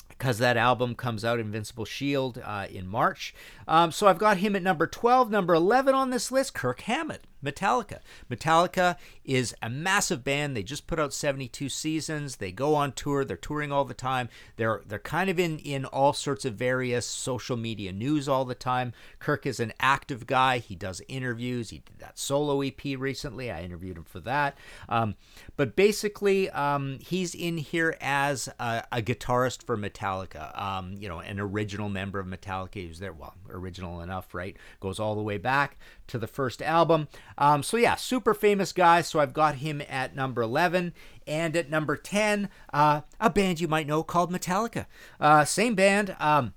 because 0.08 0.38
that 0.40 0.58
album 0.58 0.96
comes 0.96 1.24
out, 1.24 1.40
Invincible 1.40 1.86
Shield, 1.86 2.42
uh, 2.44 2.68
in 2.70 2.88
March. 2.88 3.34
Um, 3.68 3.92
so 3.92 4.08
I've 4.08 4.18
got 4.18 4.38
him 4.38 4.56
at 4.56 4.64
number 4.64 4.88
12. 4.88 5.30
Number 5.30 5.54
11 5.54 5.94
on 5.94 6.10
this 6.10 6.32
list, 6.32 6.54
Kirk 6.54 6.82
Hammett. 6.82 7.26
Metallica. 7.44 8.00
Metallica 8.30 8.98
is 9.24 9.56
a 9.62 9.70
massive 9.70 10.24
band. 10.24 10.56
They 10.56 10.64
just 10.64 10.88
put 10.88 11.00
out 11.00 11.14
72 11.14 11.70
seasons. 11.70 12.38
They 12.38 12.52
go 12.52 12.76
on 12.76 12.92
tour. 12.92 13.24
They're 13.24 13.38
touring 13.38 13.72
all 13.72 13.86
the 13.86 13.94
time. 13.94 14.30
They're 14.58 14.82
they're 14.86 15.00
kind 15.00 15.30
of 15.30 15.40
in 15.40 15.60
in 15.60 15.86
all 15.86 16.14
sorts 16.14 16.46
of 16.46 16.56
various 16.56 17.06
social 17.06 17.58
media 17.58 17.92
news 17.92 18.28
all 18.28 18.46
the 18.46 18.56
time. 18.56 18.94
Kirk 19.20 19.46
is 19.46 19.60
an 19.60 19.74
active 19.80 20.28
guy. 20.28 20.60
He 20.60 20.76
does 20.76 21.02
interviews. 21.08 21.70
He 21.70 21.80
did 21.80 22.00
that 22.00 22.20
solo 22.20 22.62
EP 22.62 22.84
recently. 22.98 23.52
I 23.52 23.64
interviewed 23.64 23.98
him 23.98 24.04
for 24.04 24.20
that. 24.22 24.58
Um, 24.88 25.16
but 25.56 25.76
basically, 25.76 26.50
um, 26.50 27.00
he's 27.02 27.36
in 27.36 27.58
here 27.58 27.96
as 28.02 28.50
a, 28.60 28.84
a 28.92 29.02
guitarist 29.02 29.64
for 29.64 29.78
Metallica. 29.78 30.60
Um, 30.60 30.96
you 31.00 31.08
know, 31.08 31.20
an 31.20 31.40
original 31.40 31.90
member 31.90 32.20
of 32.20 32.28
Metallica. 32.28 32.76
He 32.76 32.88
was 32.88 33.00
there. 33.00 33.14
Well, 33.14 33.36
original 33.52 34.02
enough, 34.02 34.34
right? 34.34 34.56
Goes 34.80 35.00
all 35.00 35.16
the 35.16 35.22
way 35.22 35.38
back 35.38 35.78
to 36.08 36.18
the 36.18 36.28
first 36.28 36.62
album. 36.62 37.08
Um, 37.38 37.64
so 37.64 37.78
yeah, 37.78 37.96
super 37.96 38.34
famous 38.34 38.72
guy. 38.72 39.02
So 39.02 39.20
I've 39.20 39.34
got 39.34 39.56
him 39.56 39.82
at 39.90 40.16
number 40.16 40.42
11. 40.42 40.94
And 41.28 41.56
at 41.56 41.70
number 41.70 41.96
10, 41.96 42.50
uh, 42.74 43.02
a 43.20 43.30
band 43.30 43.60
you 43.60 43.68
might 43.68 43.88
know 43.88 44.04
called 44.04 44.32
Metallica. 44.32 44.86
Uh, 45.20 45.46
same 45.46 45.76
band, 45.76 46.16
um, 46.20 46.54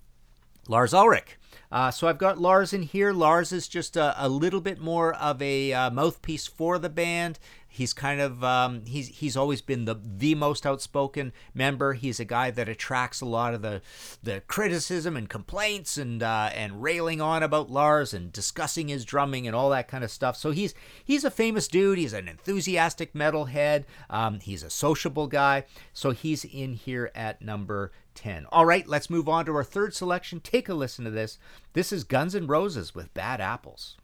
Lars 0.68 0.94
Ulrich. 0.94 1.38
Uh, 1.70 1.90
so 1.90 2.06
I've 2.06 2.18
got 2.18 2.38
Lars 2.38 2.72
in 2.72 2.82
here. 2.82 3.12
Lars 3.12 3.50
is 3.50 3.66
just 3.66 3.96
a, 3.96 4.14
a 4.18 4.28
little 4.28 4.60
bit 4.60 4.78
more 4.78 5.14
of 5.14 5.40
a 5.40 5.72
uh, 5.72 5.90
mouthpiece 5.90 6.46
for 6.46 6.78
the 6.78 6.90
band. 6.90 7.38
He's 7.74 7.94
kind 7.94 8.20
of 8.20 8.44
um, 8.44 8.84
he's 8.84 9.08
he's 9.08 9.34
always 9.34 9.62
been 9.62 9.86
the 9.86 9.96
the 10.02 10.34
most 10.34 10.66
outspoken 10.66 11.32
member. 11.54 11.94
He's 11.94 12.20
a 12.20 12.24
guy 12.26 12.50
that 12.50 12.68
attracts 12.68 13.22
a 13.22 13.26
lot 13.26 13.54
of 13.54 13.62
the 13.62 13.80
the 14.22 14.42
criticism 14.46 15.16
and 15.16 15.26
complaints 15.26 15.96
and 15.96 16.22
uh, 16.22 16.50
and 16.54 16.82
railing 16.82 17.22
on 17.22 17.42
about 17.42 17.70
Lars 17.70 18.12
and 18.12 18.30
discussing 18.30 18.88
his 18.88 19.06
drumming 19.06 19.46
and 19.46 19.56
all 19.56 19.70
that 19.70 19.88
kind 19.88 20.04
of 20.04 20.10
stuff. 20.10 20.36
So 20.36 20.50
he's 20.50 20.74
he's 21.02 21.24
a 21.24 21.30
famous 21.30 21.66
dude. 21.66 21.96
He's 21.96 22.12
an 22.12 22.28
enthusiastic 22.28 23.14
metalhead. 23.14 23.84
Um, 24.10 24.40
he's 24.40 24.62
a 24.62 24.68
sociable 24.68 25.26
guy. 25.26 25.64
So 25.94 26.10
he's 26.10 26.44
in 26.44 26.74
here 26.74 27.10
at 27.14 27.40
number 27.40 27.90
10. 28.14 28.44
All 28.52 28.66
right, 28.66 28.86
let's 28.86 29.08
move 29.08 29.30
on 29.30 29.46
to 29.46 29.56
our 29.56 29.64
third 29.64 29.94
selection. 29.94 30.40
Take 30.40 30.68
a 30.68 30.74
listen 30.74 31.06
to 31.06 31.10
this. 31.10 31.38
This 31.72 31.90
is 31.90 32.04
Guns 32.04 32.34
N' 32.34 32.46
Roses 32.46 32.94
with 32.94 33.14
Bad 33.14 33.40
Apples. 33.40 33.96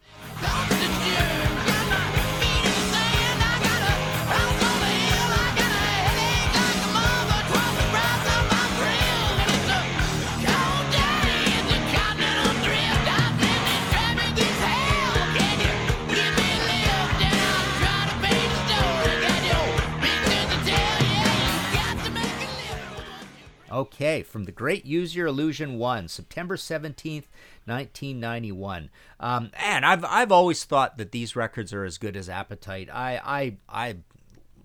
Okay, 23.98 24.22
from 24.22 24.44
the 24.44 24.52
Great 24.52 24.86
Use 24.86 25.16
Your 25.16 25.26
Illusion 25.26 25.76
1, 25.76 26.06
September 26.06 26.54
17th, 26.54 27.24
1991. 27.64 28.90
Um, 29.18 29.50
and 29.54 29.84
I've 29.84 30.04
I've 30.04 30.30
always 30.30 30.62
thought 30.62 30.98
that 30.98 31.10
these 31.10 31.34
records 31.34 31.72
are 31.72 31.82
as 31.82 31.98
good 31.98 32.16
as 32.16 32.28
Appetite. 32.28 32.88
I 32.92 33.20
I 33.24 33.56
I 33.68 33.96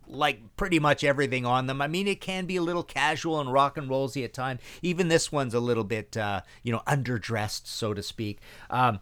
like 0.07 0.55
pretty 0.55 0.77
much 0.77 1.03
everything 1.03 1.47
on 1.47 1.65
them. 1.65 1.81
I 1.81 1.87
mean, 1.87 2.07
it 2.07 2.21
can 2.21 2.45
be 2.45 2.57
a 2.57 2.61
little 2.61 2.83
casual 2.83 3.39
and 3.39 3.51
rock 3.51 3.75
and 3.75 3.89
rollsy 3.89 4.23
at 4.23 4.35
times. 4.35 4.61
Even 4.83 5.07
this 5.07 5.31
one's 5.31 5.55
a 5.55 5.59
little 5.59 5.83
bit, 5.83 6.15
uh, 6.15 6.41
you 6.61 6.71
know, 6.71 6.83
underdressed, 6.85 7.65
so 7.65 7.95
to 7.95 8.03
speak. 8.03 8.37
Um, 8.69 8.99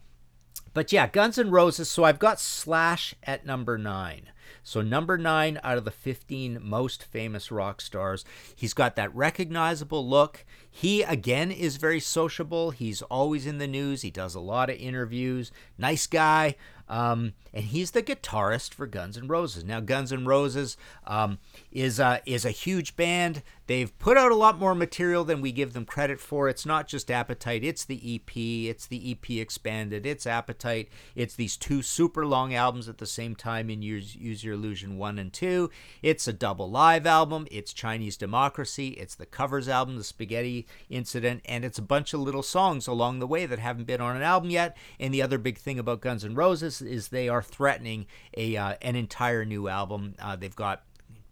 but 0.73 0.93
yeah, 0.93 1.07
Guns 1.07 1.37
N' 1.39 1.51
Roses. 1.51 1.91
So 1.91 2.05
I've 2.05 2.19
got 2.19 2.39
Slash 2.39 3.15
at 3.23 3.45
number 3.45 3.77
nine. 3.77 4.29
So, 4.63 4.81
number 4.81 5.17
nine 5.17 5.59
out 5.63 5.77
of 5.77 5.85
the 5.85 5.91
15 5.91 6.59
most 6.61 7.03
famous 7.03 7.51
rock 7.51 7.81
stars. 7.81 8.23
He's 8.55 8.73
got 8.73 8.95
that 8.95 9.13
recognizable 9.15 10.07
look. 10.07 10.45
He, 10.73 11.03
again, 11.03 11.51
is 11.51 11.75
very 11.75 11.99
sociable. 11.99 12.71
He's 12.71 13.01
always 13.03 13.45
in 13.45 13.57
the 13.57 13.67
news. 13.67 14.03
He 14.03 14.09
does 14.09 14.35
a 14.35 14.39
lot 14.39 14.69
of 14.69 14.77
interviews. 14.77 15.51
Nice 15.77 16.07
guy. 16.07 16.55
Um, 16.91 17.33
and 17.53 17.63
he's 17.63 17.91
the 17.91 18.03
guitarist 18.03 18.73
for 18.73 18.85
Guns 18.85 19.17
N' 19.17 19.27
Roses. 19.27 19.63
Now, 19.63 19.79
Guns 19.79 20.11
N' 20.11 20.25
Roses 20.25 20.75
um, 21.07 21.39
is 21.71 21.99
a, 21.99 22.21
is 22.25 22.43
a 22.43 22.51
huge 22.51 22.97
band. 22.97 23.43
They've 23.67 23.97
put 23.97 24.17
out 24.17 24.33
a 24.33 24.35
lot 24.35 24.59
more 24.59 24.75
material 24.75 25.23
than 25.23 25.39
we 25.39 25.53
give 25.53 25.71
them 25.71 25.85
credit 25.85 26.19
for. 26.19 26.49
It's 26.49 26.65
not 26.65 26.89
just 26.89 27.09
Appetite, 27.09 27.63
it's 27.63 27.85
the 27.85 28.15
EP, 28.15 28.35
it's 28.35 28.87
the 28.87 29.11
EP 29.11 29.39
expanded, 29.39 30.05
it's 30.05 30.27
Appetite, 30.27 30.89
it's 31.15 31.35
these 31.35 31.55
two 31.55 31.81
super 31.81 32.25
long 32.25 32.53
albums 32.53 32.89
at 32.89 32.97
the 32.97 33.05
same 33.05 33.35
time 33.35 33.69
in 33.69 33.81
Use, 33.81 34.13
Use 34.13 34.43
Your 34.43 34.55
Illusion 34.55 34.97
1 34.97 35.17
and 35.17 35.31
2. 35.31 35.69
It's 36.01 36.27
a 36.27 36.33
double 36.33 36.69
live 36.69 37.07
album, 37.07 37.47
it's 37.49 37.71
Chinese 37.71 38.17
Democracy, 38.17 38.89
it's 38.89 39.15
the 39.15 39.25
covers 39.25 39.69
album, 39.69 39.97
The 39.97 40.03
Spaghetti 40.03 40.60
Incident, 40.89 41.41
and 41.45 41.63
it's 41.65 41.77
a 41.77 41.83
bunch 41.83 42.13
of 42.13 42.19
little 42.19 42.43
songs 42.43 42.87
along 42.87 43.19
the 43.19 43.27
way 43.27 43.45
that 43.45 43.59
haven't 43.59 43.85
been 43.85 44.01
on 44.01 44.15
an 44.15 44.23
album 44.23 44.49
yet. 44.49 44.75
And 44.99 45.13
the 45.13 45.21
other 45.21 45.37
big 45.37 45.57
thing 45.57 45.79
about 45.79 46.01
Guns 46.01 46.23
N' 46.23 46.35
Roses 46.35 46.81
is 46.81 47.07
they 47.07 47.29
are 47.29 47.41
threatening 47.41 48.05
a 48.35 48.55
uh, 48.55 48.75
an 48.81 48.95
entire 48.95 49.45
new 49.45 49.67
album. 49.67 50.15
Uh, 50.19 50.35
they've 50.35 50.55
got 50.55 50.83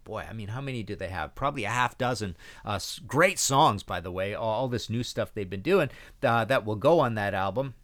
boy, 0.09 0.25
I 0.27 0.33
mean, 0.33 0.47
how 0.47 0.61
many 0.61 0.81
do 0.81 0.95
they 0.95 1.09
have? 1.09 1.35
Probably 1.35 1.65
a 1.65 1.69
half 1.69 1.95
dozen. 1.95 2.35
Uh, 2.65 2.79
great 3.05 3.37
songs, 3.37 3.83
by 3.83 3.99
the 3.99 4.11
way. 4.11 4.33
All, 4.33 4.49
all, 4.49 4.67
this 4.67 4.89
new 4.89 5.03
stuff 5.03 5.31
they've 5.31 5.47
been 5.47 5.61
doing 5.61 5.89
uh, 6.23 6.45
that 6.45 6.65
will 6.65 6.75
go 6.75 6.99
on 6.99 7.13
that 7.13 7.35
album. 7.35 7.75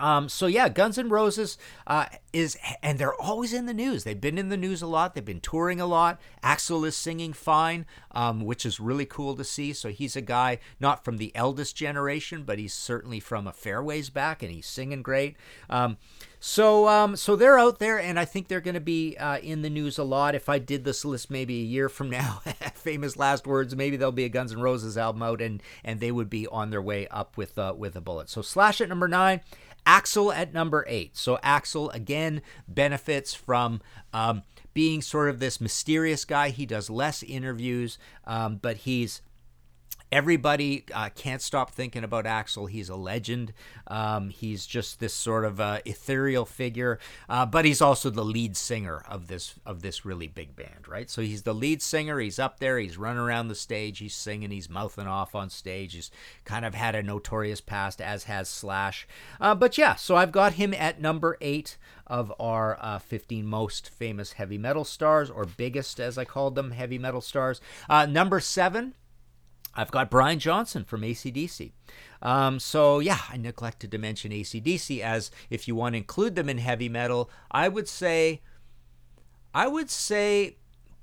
Um, 0.00 0.28
so 0.28 0.46
yeah, 0.46 0.68
Guns 0.68 0.98
N' 0.98 1.08
Roses 1.08 1.58
uh, 1.86 2.06
is, 2.32 2.56
and 2.82 2.98
they're 2.98 3.14
always 3.14 3.52
in 3.52 3.66
the 3.66 3.74
news. 3.74 4.04
They've 4.04 4.20
been 4.20 4.38
in 4.38 4.48
the 4.48 4.56
news 4.56 4.82
a 4.82 4.86
lot. 4.86 5.14
They've 5.14 5.24
been 5.24 5.40
touring 5.40 5.80
a 5.80 5.86
lot. 5.86 6.20
Axl 6.42 6.86
is 6.86 6.96
singing 6.96 7.32
fine, 7.32 7.86
um, 8.12 8.40
which 8.40 8.64
is 8.64 8.80
really 8.80 9.06
cool 9.06 9.36
to 9.36 9.44
see. 9.44 9.72
So 9.72 9.90
he's 9.90 10.16
a 10.16 10.20
guy 10.20 10.58
not 10.80 11.04
from 11.04 11.18
the 11.18 11.32
eldest 11.34 11.76
generation, 11.76 12.44
but 12.44 12.58
he's 12.58 12.74
certainly 12.74 13.20
from 13.20 13.46
a 13.46 13.52
fair 13.52 13.82
ways 13.82 14.10
back, 14.10 14.42
and 14.42 14.50
he's 14.50 14.66
singing 14.66 15.02
great. 15.02 15.36
Um, 15.68 15.98
so, 16.42 16.88
um, 16.88 17.16
so 17.16 17.36
they're 17.36 17.58
out 17.58 17.80
there, 17.80 18.00
and 18.00 18.18
I 18.18 18.24
think 18.24 18.48
they're 18.48 18.62
going 18.62 18.74
to 18.74 18.80
be 18.80 19.14
uh, 19.18 19.38
in 19.38 19.60
the 19.60 19.68
news 19.68 19.98
a 19.98 20.04
lot. 20.04 20.34
If 20.34 20.48
I 20.48 20.58
did 20.58 20.84
this 20.84 21.04
list 21.04 21.30
maybe 21.30 21.60
a 21.60 21.64
year 21.64 21.90
from 21.90 22.08
now, 22.08 22.40
famous 22.74 23.18
last 23.18 23.46
words, 23.46 23.76
maybe 23.76 23.98
there'll 23.98 24.10
be 24.10 24.24
a 24.24 24.30
Guns 24.30 24.52
N' 24.52 24.60
Roses 24.60 24.96
album 24.96 25.22
out, 25.22 25.42
and 25.42 25.62
and 25.84 26.00
they 26.00 26.10
would 26.10 26.30
be 26.30 26.46
on 26.46 26.70
their 26.70 26.80
way 26.80 27.06
up 27.08 27.36
with 27.36 27.58
uh, 27.58 27.74
with 27.76 27.94
a 27.94 28.00
bullet. 28.00 28.30
So, 28.30 28.40
Slash 28.40 28.80
at 28.80 28.88
number 28.88 29.06
nine. 29.06 29.42
Axl 29.86 30.34
at 30.34 30.52
number 30.52 30.84
eight. 30.88 31.16
So 31.16 31.38
Axl 31.38 31.92
again 31.94 32.42
benefits 32.68 33.34
from 33.34 33.80
um, 34.12 34.42
being 34.74 35.02
sort 35.02 35.28
of 35.28 35.40
this 35.40 35.60
mysterious 35.60 36.24
guy. 36.24 36.50
He 36.50 36.66
does 36.66 36.90
less 36.90 37.22
interviews, 37.22 37.98
um, 38.26 38.56
but 38.56 38.78
he's 38.78 39.22
everybody 40.12 40.84
uh, 40.94 41.08
can't 41.14 41.42
stop 41.42 41.70
thinking 41.70 42.04
about 42.04 42.24
Axl. 42.24 42.68
He's 42.68 42.88
a 42.88 42.96
legend. 42.96 43.52
Um, 43.86 44.30
he's 44.30 44.66
just 44.66 45.00
this 45.00 45.14
sort 45.14 45.44
of 45.44 45.60
uh, 45.60 45.80
ethereal 45.84 46.44
figure, 46.44 46.98
uh, 47.28 47.46
but 47.46 47.64
he's 47.64 47.80
also 47.80 48.10
the 48.10 48.24
lead 48.24 48.56
singer 48.56 49.04
of 49.08 49.28
this 49.28 49.54
of 49.64 49.82
this 49.82 50.04
really 50.04 50.26
big 50.26 50.56
band, 50.56 50.88
right? 50.88 51.08
So 51.08 51.22
he's 51.22 51.42
the 51.42 51.54
lead 51.54 51.82
singer. 51.82 52.18
He's 52.18 52.38
up 52.38 52.58
there. 52.58 52.78
He's 52.78 52.98
running 52.98 53.22
around 53.22 53.48
the 53.48 53.54
stage. 53.54 53.98
He's 53.98 54.14
singing. 54.14 54.50
He's 54.50 54.70
mouthing 54.70 55.06
off 55.06 55.34
on 55.34 55.50
stage. 55.50 55.94
He's 55.94 56.10
kind 56.44 56.64
of 56.64 56.74
had 56.74 56.94
a 56.94 57.02
notorious 57.02 57.60
past, 57.60 58.00
as 58.00 58.24
has 58.24 58.48
Slash. 58.48 59.06
Uh, 59.40 59.54
but 59.54 59.78
yeah, 59.78 59.94
so 59.94 60.16
I've 60.16 60.32
got 60.32 60.54
him 60.54 60.74
at 60.74 61.00
number 61.00 61.36
eight 61.40 61.76
of 62.06 62.32
our 62.40 62.76
uh, 62.80 62.98
15 62.98 63.46
most 63.46 63.88
famous 63.88 64.32
heavy 64.32 64.58
metal 64.58 64.84
stars, 64.84 65.30
or 65.30 65.44
biggest, 65.44 66.00
as 66.00 66.18
I 66.18 66.24
called 66.24 66.56
them, 66.56 66.72
heavy 66.72 66.98
metal 66.98 67.20
stars. 67.20 67.60
Uh, 67.88 68.04
number 68.06 68.40
seven, 68.40 68.94
I've 69.74 69.90
got 69.90 70.10
Brian 70.10 70.38
Johnson 70.38 70.84
from 70.84 71.02
ACDC. 71.02 71.72
Um, 72.22 72.58
so, 72.58 72.98
yeah, 72.98 73.20
I 73.30 73.36
neglected 73.36 73.90
to 73.92 73.98
mention 73.98 74.32
ACDC 74.32 75.00
as 75.00 75.30
if 75.48 75.68
you 75.68 75.74
want 75.74 75.94
to 75.94 75.98
include 75.98 76.34
them 76.34 76.48
in 76.48 76.58
heavy 76.58 76.88
metal, 76.88 77.30
I 77.50 77.68
would 77.68 77.88
say, 77.88 78.42
I 79.54 79.68
would 79.68 79.90
say, 79.90 80.56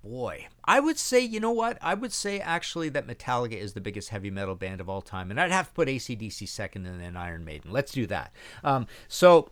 boy, 0.04 0.48
I 0.64 0.80
would 0.80 0.98
say, 0.98 1.22
you 1.22 1.40
know 1.40 1.52
what? 1.52 1.78
I 1.82 1.94
would 1.94 2.14
say 2.14 2.40
actually 2.40 2.90
that 2.90 3.08
Metallica 3.08 3.54
is 3.54 3.74
the 3.74 3.82
biggest 3.82 4.10
heavy 4.10 4.30
metal 4.30 4.56
band 4.56 4.82
of 4.82 4.90
all 4.90 5.02
time. 5.02 5.32
And 5.32 5.40
I'd 5.40 5.52
have 5.52 5.70
to 5.70 5.74
put 5.74 5.88
ACDC 5.88 6.48
second 6.48 6.86
and 6.86 7.02
then 7.02 7.16
Iron 7.16 7.46
Maiden. 7.46 7.72
Let's 7.72 7.92
do 7.92 8.06
that. 8.08 8.34
Um, 8.64 8.88
so, 9.08 9.50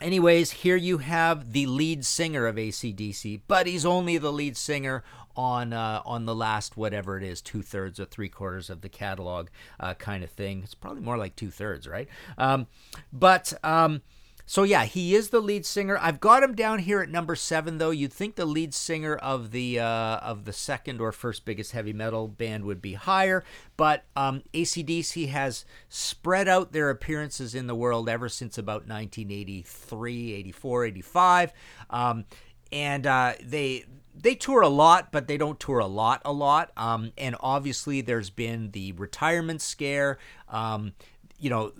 anyways, 0.00 0.50
here 0.50 0.76
you 0.76 0.98
have 0.98 1.52
the 1.52 1.66
lead 1.66 2.04
singer 2.04 2.46
of 2.46 2.56
ACDC, 2.56 3.42
but 3.46 3.66
he's 3.66 3.84
only 3.84 4.18
the 4.18 4.32
lead 4.32 4.56
singer 4.56 5.04
on 5.36 5.72
uh, 5.72 6.02
on 6.04 6.26
the 6.26 6.34
last 6.34 6.76
whatever 6.76 7.16
it 7.16 7.22
is, 7.22 7.40
two 7.40 7.62
thirds 7.62 8.00
or 8.00 8.04
three 8.04 8.28
quarters 8.28 8.70
of 8.70 8.80
the 8.80 8.88
catalog, 8.88 9.48
uh, 9.78 9.94
kind 9.94 10.24
of 10.24 10.30
thing. 10.30 10.62
It's 10.64 10.74
probably 10.74 11.02
more 11.02 11.16
like 11.16 11.36
two 11.36 11.50
thirds, 11.50 11.86
right? 11.86 12.08
Um, 12.38 12.66
but 13.12 13.52
um, 13.64 14.02
so 14.50 14.64
yeah, 14.64 14.84
he 14.84 15.14
is 15.14 15.30
the 15.30 15.38
lead 15.38 15.64
singer. 15.64 15.96
I've 16.02 16.18
got 16.18 16.42
him 16.42 16.56
down 16.56 16.80
here 16.80 17.00
at 17.00 17.08
number 17.08 17.36
seven, 17.36 17.78
though. 17.78 17.92
You'd 17.92 18.12
think 18.12 18.34
the 18.34 18.44
lead 18.44 18.74
singer 18.74 19.14
of 19.14 19.52
the 19.52 19.78
uh, 19.78 19.84
of 20.16 20.44
the 20.44 20.52
second 20.52 21.00
or 21.00 21.12
first 21.12 21.44
biggest 21.44 21.70
heavy 21.70 21.92
metal 21.92 22.26
band 22.26 22.64
would 22.64 22.82
be 22.82 22.94
higher, 22.94 23.44
but 23.76 24.06
um, 24.16 24.42
ACDC 24.52 25.28
has 25.28 25.64
spread 25.88 26.48
out 26.48 26.72
their 26.72 26.90
appearances 26.90 27.54
in 27.54 27.68
the 27.68 27.76
world 27.76 28.08
ever 28.08 28.28
since 28.28 28.58
about 28.58 28.88
1983, 28.88 30.32
84, 30.32 30.84
85. 30.84 31.52
Um, 31.90 32.24
and 32.72 33.06
uh, 33.06 33.34
they 33.40 33.84
they 34.14 34.34
tour 34.34 34.60
a 34.60 34.68
lot, 34.68 35.12
but 35.12 35.26
they 35.28 35.36
don't 35.36 35.58
tour 35.58 35.78
a 35.78 35.86
lot, 35.86 36.22
a 36.24 36.32
lot. 36.32 36.72
Um, 36.76 37.12
and 37.16 37.36
obviously, 37.40 38.00
there's 38.00 38.30
been 38.30 38.70
the 38.72 38.92
retirement 38.92 39.62
scare. 39.62 40.18
Um, 40.48 40.92
you 41.40 41.48
know, 41.48 41.72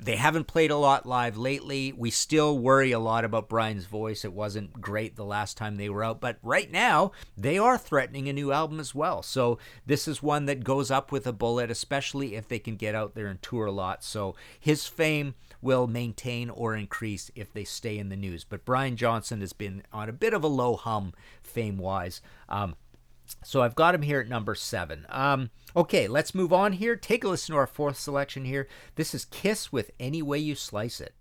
they 0.00 0.14
haven't 0.14 0.46
played 0.46 0.70
a 0.70 0.76
lot 0.76 1.04
live 1.04 1.36
lately. 1.36 1.92
We 1.92 2.10
still 2.10 2.56
worry 2.56 2.92
a 2.92 3.00
lot 3.00 3.24
about 3.24 3.48
Brian's 3.48 3.84
voice. 3.84 4.24
It 4.24 4.32
wasn't 4.32 4.80
great 4.80 5.16
the 5.16 5.24
last 5.24 5.56
time 5.56 5.74
they 5.74 5.88
were 5.88 6.04
out, 6.04 6.20
but 6.20 6.38
right 6.40 6.70
now 6.70 7.10
they 7.36 7.58
are 7.58 7.76
threatening 7.76 8.28
a 8.28 8.32
new 8.32 8.52
album 8.52 8.78
as 8.78 8.94
well. 8.94 9.24
So 9.24 9.58
this 9.84 10.06
is 10.06 10.22
one 10.22 10.46
that 10.46 10.62
goes 10.62 10.92
up 10.92 11.10
with 11.10 11.26
a 11.26 11.32
bullet, 11.32 11.68
especially 11.68 12.36
if 12.36 12.46
they 12.46 12.60
can 12.60 12.76
get 12.76 12.94
out 12.94 13.16
there 13.16 13.26
and 13.26 13.42
tour 13.42 13.66
a 13.66 13.72
lot. 13.72 14.04
So 14.04 14.36
his 14.60 14.86
fame 14.86 15.34
will 15.60 15.86
maintain 15.86 16.50
or 16.50 16.74
increase 16.74 17.30
if 17.34 17.52
they 17.52 17.64
stay 17.64 17.98
in 17.98 18.08
the 18.08 18.16
news. 18.16 18.44
But 18.44 18.64
Brian 18.64 18.96
Johnson 18.96 19.40
has 19.40 19.52
been 19.52 19.82
on 19.92 20.08
a 20.08 20.12
bit 20.12 20.34
of 20.34 20.44
a 20.44 20.48
low 20.48 20.76
hum 20.76 21.12
fame 21.42 21.78
wise. 21.78 22.20
Um, 22.48 22.76
so 23.44 23.62
I've 23.62 23.74
got 23.74 23.94
him 23.94 24.02
here 24.02 24.20
at 24.20 24.28
number 24.28 24.54
seven. 24.54 25.06
Um, 25.08 25.50
okay, 25.76 26.08
let's 26.08 26.34
move 26.34 26.52
on 26.52 26.72
here. 26.72 26.96
Take 26.96 27.24
a 27.24 27.28
listen 27.28 27.52
to 27.54 27.58
our 27.58 27.66
fourth 27.66 27.98
selection 27.98 28.44
here. 28.44 28.68
This 28.94 29.14
is 29.14 29.24
Kiss 29.26 29.72
with 29.72 29.90
Any 30.00 30.22
Way 30.22 30.38
You 30.38 30.54
Slice 30.54 31.00
It. 31.00 31.14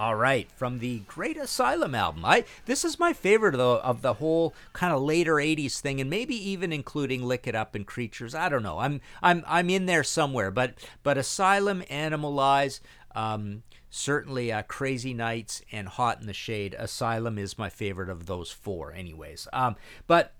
All 0.00 0.14
right, 0.14 0.50
from 0.52 0.78
the 0.78 1.00
Great 1.00 1.36
Asylum 1.36 1.94
album. 1.94 2.24
I 2.24 2.44
this 2.64 2.86
is 2.86 2.98
my 2.98 3.12
favorite 3.12 3.54
though 3.54 3.80
of 3.80 4.00
the 4.00 4.14
whole 4.14 4.54
kind 4.72 4.94
of 4.94 5.02
later 5.02 5.34
'80s 5.34 5.78
thing, 5.78 6.00
and 6.00 6.08
maybe 6.08 6.34
even 6.34 6.72
including 6.72 7.22
"Lick 7.22 7.46
It 7.46 7.54
Up" 7.54 7.74
and 7.74 7.86
"Creatures." 7.86 8.34
I 8.34 8.48
don't 8.48 8.62
know. 8.62 8.78
I'm 8.78 9.02
I'm 9.22 9.44
I'm 9.46 9.68
in 9.68 9.84
there 9.84 10.02
somewhere, 10.02 10.50
but 10.50 10.72
but 11.02 11.18
Asylum, 11.18 11.82
Animalize. 11.90 12.80
Um, 13.14 13.62
certainly 13.90 14.50
uh, 14.50 14.62
Crazy 14.62 15.12
Nights 15.12 15.60
and 15.70 15.86
Hot 15.86 16.18
in 16.18 16.26
the 16.26 16.32
Shade. 16.32 16.74
Asylum 16.78 17.36
is 17.36 17.58
my 17.58 17.68
favorite 17.68 18.08
of 18.08 18.24
those 18.24 18.50
four, 18.50 18.94
anyways. 18.94 19.48
Um, 19.52 19.76
but 20.06 20.32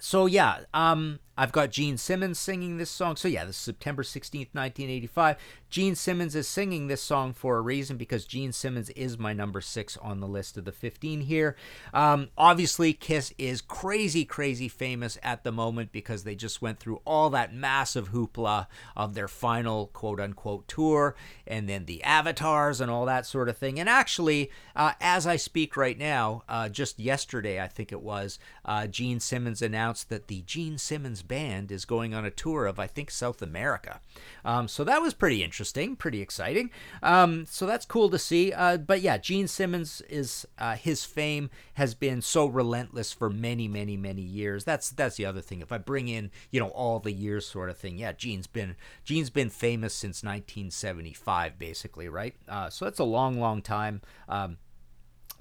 so 0.00 0.26
yeah, 0.26 0.60
um, 0.74 1.20
I've 1.36 1.52
got 1.52 1.70
Gene 1.70 1.96
Simmons 1.96 2.38
singing 2.38 2.76
this 2.76 2.90
song. 2.90 3.16
So 3.16 3.26
yeah, 3.26 3.44
this 3.44 3.56
is 3.56 3.62
September 3.62 4.02
16th, 4.02 4.52
1985. 4.52 5.36
Gene 5.70 5.94
Simmons 5.94 6.36
is 6.36 6.46
singing 6.46 6.88
this 6.88 7.02
song 7.02 7.32
for 7.32 7.56
a 7.56 7.62
reason 7.62 7.96
because 7.96 8.26
Gene 8.26 8.52
Simmons 8.52 8.90
is 8.90 9.18
my 9.18 9.32
number 9.32 9.62
six 9.62 9.96
on 9.96 10.20
the 10.20 10.28
list 10.28 10.58
of 10.58 10.66
the 10.66 10.72
15 10.72 11.22
here. 11.22 11.56
Um, 11.94 12.28
obviously, 12.36 12.92
Kiss 12.92 13.32
is 13.38 13.62
crazy, 13.62 14.26
crazy 14.26 14.68
famous 14.68 15.16
at 15.22 15.42
the 15.42 15.52
moment 15.52 15.90
because 15.90 16.24
they 16.24 16.34
just 16.34 16.60
went 16.60 16.78
through 16.78 17.00
all 17.06 17.30
that 17.30 17.54
massive 17.54 18.10
hoopla 18.10 18.66
of 18.94 19.14
their 19.14 19.28
final 19.28 19.86
quote 19.86 20.20
unquote 20.20 20.68
tour 20.68 21.16
and 21.46 21.66
then 21.66 21.86
the 21.86 22.02
avatars 22.02 22.78
and 22.78 22.90
all 22.90 23.06
that 23.06 23.24
sort 23.24 23.48
of 23.48 23.56
thing. 23.56 23.80
And 23.80 23.88
actually, 23.88 24.50
uh, 24.76 24.92
as 25.00 25.26
I 25.26 25.36
speak 25.36 25.78
right 25.78 25.98
now, 25.98 26.42
uh, 26.46 26.68
just 26.68 26.98
yesterday, 26.98 27.58
I 27.58 27.68
think 27.68 27.90
it 27.90 28.02
was, 28.02 28.38
uh, 28.66 28.86
Gene 28.86 29.20
Simmons 29.20 29.62
announced 29.82 30.10
that 30.10 30.28
the 30.28 30.42
Gene 30.42 30.78
Simmons 30.78 31.22
band 31.22 31.72
is 31.72 31.84
going 31.84 32.14
on 32.14 32.24
a 32.24 32.30
tour 32.30 32.66
of, 32.66 32.78
I 32.78 32.86
think, 32.86 33.10
South 33.10 33.42
America. 33.42 34.00
Um, 34.44 34.68
so 34.68 34.84
that 34.84 35.02
was 35.02 35.12
pretty 35.12 35.42
interesting, 35.42 35.96
pretty 35.96 36.20
exciting. 36.20 36.70
Um, 37.02 37.46
so 37.46 37.66
that's 37.66 37.84
cool 37.84 38.08
to 38.10 38.18
see. 38.18 38.52
Uh, 38.52 38.76
but 38.76 39.00
yeah, 39.00 39.18
Gene 39.18 39.48
Simmons 39.48 40.00
is 40.02 40.46
uh, 40.56 40.76
his 40.76 41.04
fame 41.04 41.50
has 41.74 41.94
been 41.96 42.22
so 42.22 42.46
relentless 42.46 43.12
for 43.12 43.28
many, 43.28 43.66
many, 43.66 43.96
many 43.96 44.22
years. 44.22 44.62
That's 44.64 44.90
that's 44.90 45.16
the 45.16 45.26
other 45.26 45.40
thing. 45.40 45.60
If 45.60 45.72
I 45.72 45.78
bring 45.78 46.06
in, 46.06 46.30
you 46.52 46.60
know, 46.60 46.68
all 46.68 47.00
the 47.00 47.12
years 47.12 47.44
sort 47.44 47.68
of 47.68 47.76
thing, 47.76 47.98
yeah, 47.98 48.12
Gene's 48.12 48.46
been 48.46 48.76
Gene's 49.04 49.30
been 49.30 49.50
famous 49.50 49.94
since 49.94 50.22
1975, 50.22 51.58
basically, 51.58 52.08
right? 52.08 52.36
Uh, 52.48 52.70
so 52.70 52.84
that's 52.84 53.00
a 53.00 53.04
long, 53.04 53.40
long 53.40 53.62
time. 53.62 54.00
Um, 54.28 54.58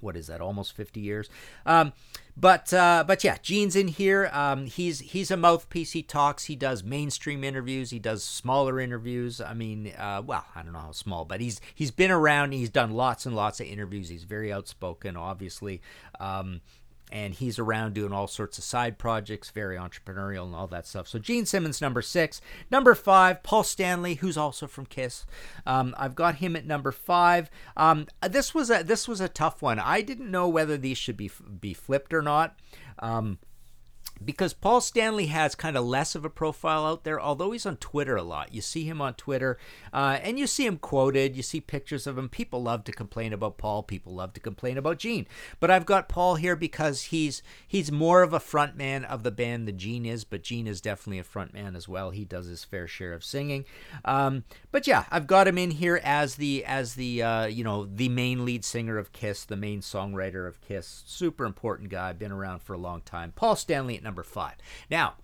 what 0.01 0.17
is 0.17 0.27
that 0.27 0.41
almost 0.41 0.75
50 0.75 0.99
years? 0.99 1.29
Um, 1.65 1.93
but 2.37 2.73
uh, 2.73 3.03
but 3.05 3.23
yeah 3.23 3.37
gene's 3.41 3.75
in 3.75 3.89
here. 3.89 4.29
Um, 4.31 4.65
he's 4.65 4.99
he's 4.99 5.31
a 5.31 5.37
mouthpiece. 5.37 5.91
He 5.91 6.01
talks. 6.01 6.45
He 6.45 6.55
does 6.55 6.83
mainstream 6.83 7.43
interviews. 7.43 7.89
He 7.89 7.99
does 7.99 8.23
smaller 8.23 8.79
interviews. 8.79 9.41
I 9.41 9.53
mean 9.53 9.93
uh, 9.97 10.21
well 10.25 10.45
i 10.55 10.63
don't 10.63 10.73
know 10.73 10.79
how 10.79 10.91
small 10.91 11.25
but 11.25 11.41
he's 11.41 11.59
he's 11.75 11.91
been 11.91 12.11
around. 12.11 12.53
He's 12.53 12.69
done 12.69 12.91
lots 12.91 13.25
and 13.25 13.35
lots 13.35 13.59
of 13.59 13.67
interviews. 13.67 14.09
He's 14.09 14.23
very 14.23 14.51
outspoken 14.51 15.17
obviously. 15.17 15.81
Um, 16.19 16.61
and 17.11 17.33
he's 17.33 17.59
around 17.59 17.93
doing 17.93 18.13
all 18.13 18.27
sorts 18.27 18.57
of 18.57 18.63
side 18.63 18.97
projects, 18.97 19.49
very 19.49 19.75
entrepreneurial 19.75 20.45
and 20.45 20.55
all 20.55 20.67
that 20.67 20.87
stuff. 20.87 21.07
So 21.07 21.19
Gene 21.19 21.45
Simmons, 21.45 21.81
number 21.81 22.01
six. 22.01 22.41
Number 22.69 22.95
five, 22.95 23.43
Paul 23.43 23.63
Stanley, 23.63 24.15
who's 24.15 24.37
also 24.37 24.67
from 24.67 24.85
Kiss. 24.85 25.25
Um, 25.65 25.93
I've 25.97 26.15
got 26.15 26.35
him 26.35 26.55
at 26.55 26.65
number 26.65 26.91
five. 26.91 27.49
Um, 27.75 28.07
this 28.27 28.53
was 28.53 28.69
a 28.71 28.83
this 28.83 29.07
was 29.07 29.19
a 29.19 29.27
tough 29.29 29.61
one. 29.61 29.79
I 29.79 30.01
didn't 30.01 30.31
know 30.31 30.47
whether 30.47 30.77
these 30.77 30.97
should 30.97 31.17
be 31.17 31.29
be 31.59 31.73
flipped 31.73 32.13
or 32.13 32.21
not. 32.21 32.57
Um, 32.99 33.39
because 34.23 34.53
Paul 34.53 34.81
Stanley 34.81 35.27
has 35.27 35.55
kind 35.55 35.77
of 35.77 35.85
less 35.85 36.15
of 36.15 36.25
a 36.25 36.29
profile 36.29 36.85
out 36.85 37.03
there, 37.03 37.19
although 37.19 37.51
he's 37.51 37.65
on 37.65 37.77
Twitter 37.77 38.15
a 38.15 38.23
lot. 38.23 38.53
You 38.53 38.61
see 38.61 38.83
him 38.83 39.01
on 39.01 39.13
Twitter, 39.15 39.57
uh, 39.93 40.19
and 40.21 40.37
you 40.37 40.47
see 40.47 40.65
him 40.65 40.77
quoted. 40.77 41.35
You 41.35 41.43
see 41.43 41.61
pictures 41.61 42.05
of 42.05 42.17
him. 42.17 42.29
People 42.29 42.61
love 42.61 42.83
to 42.85 42.91
complain 42.91 43.33
about 43.33 43.57
Paul. 43.57 43.83
People 43.83 44.13
love 44.13 44.33
to 44.33 44.39
complain 44.39 44.77
about 44.77 44.99
Gene. 44.99 45.27
But 45.59 45.71
I've 45.71 45.85
got 45.85 46.09
Paul 46.09 46.35
here 46.35 46.55
because 46.55 47.03
he's 47.03 47.41
he's 47.67 47.91
more 47.91 48.21
of 48.21 48.33
a 48.33 48.39
frontman 48.39 49.05
of 49.05 49.23
the 49.23 49.31
band 49.31 49.67
than 49.67 49.77
Gene 49.77 50.05
is. 50.05 50.23
But 50.23 50.43
Gene 50.43 50.67
is 50.67 50.81
definitely 50.81 51.19
a 51.19 51.23
frontman 51.23 51.75
as 51.75 51.87
well. 51.87 52.11
He 52.11 52.25
does 52.25 52.47
his 52.47 52.63
fair 52.63 52.87
share 52.87 53.13
of 53.13 53.23
singing. 53.23 53.65
Um, 54.05 54.43
but 54.71 54.87
yeah, 54.87 55.05
I've 55.09 55.27
got 55.27 55.47
him 55.47 55.57
in 55.57 55.71
here 55.71 55.99
as 56.03 56.35
the 56.35 56.63
as 56.65 56.95
the 56.95 57.23
uh, 57.23 57.45
you 57.45 57.63
know 57.63 57.85
the 57.85 58.09
main 58.09 58.45
lead 58.45 58.63
singer 58.63 58.97
of 58.97 59.13
Kiss, 59.13 59.45
the 59.45 59.55
main 59.55 59.81
songwriter 59.81 60.47
of 60.47 60.61
Kiss. 60.61 61.03
Super 61.05 61.45
important 61.45 61.89
guy. 61.89 62.13
Been 62.13 62.31
around 62.31 62.61
for 62.61 62.73
a 62.73 62.77
long 62.77 63.01
time. 63.01 63.31
Paul 63.35 63.55
Stanley 63.55 63.97
at 63.97 64.03
number 64.03 64.10
five. 64.23 64.55
Now, 64.89 65.15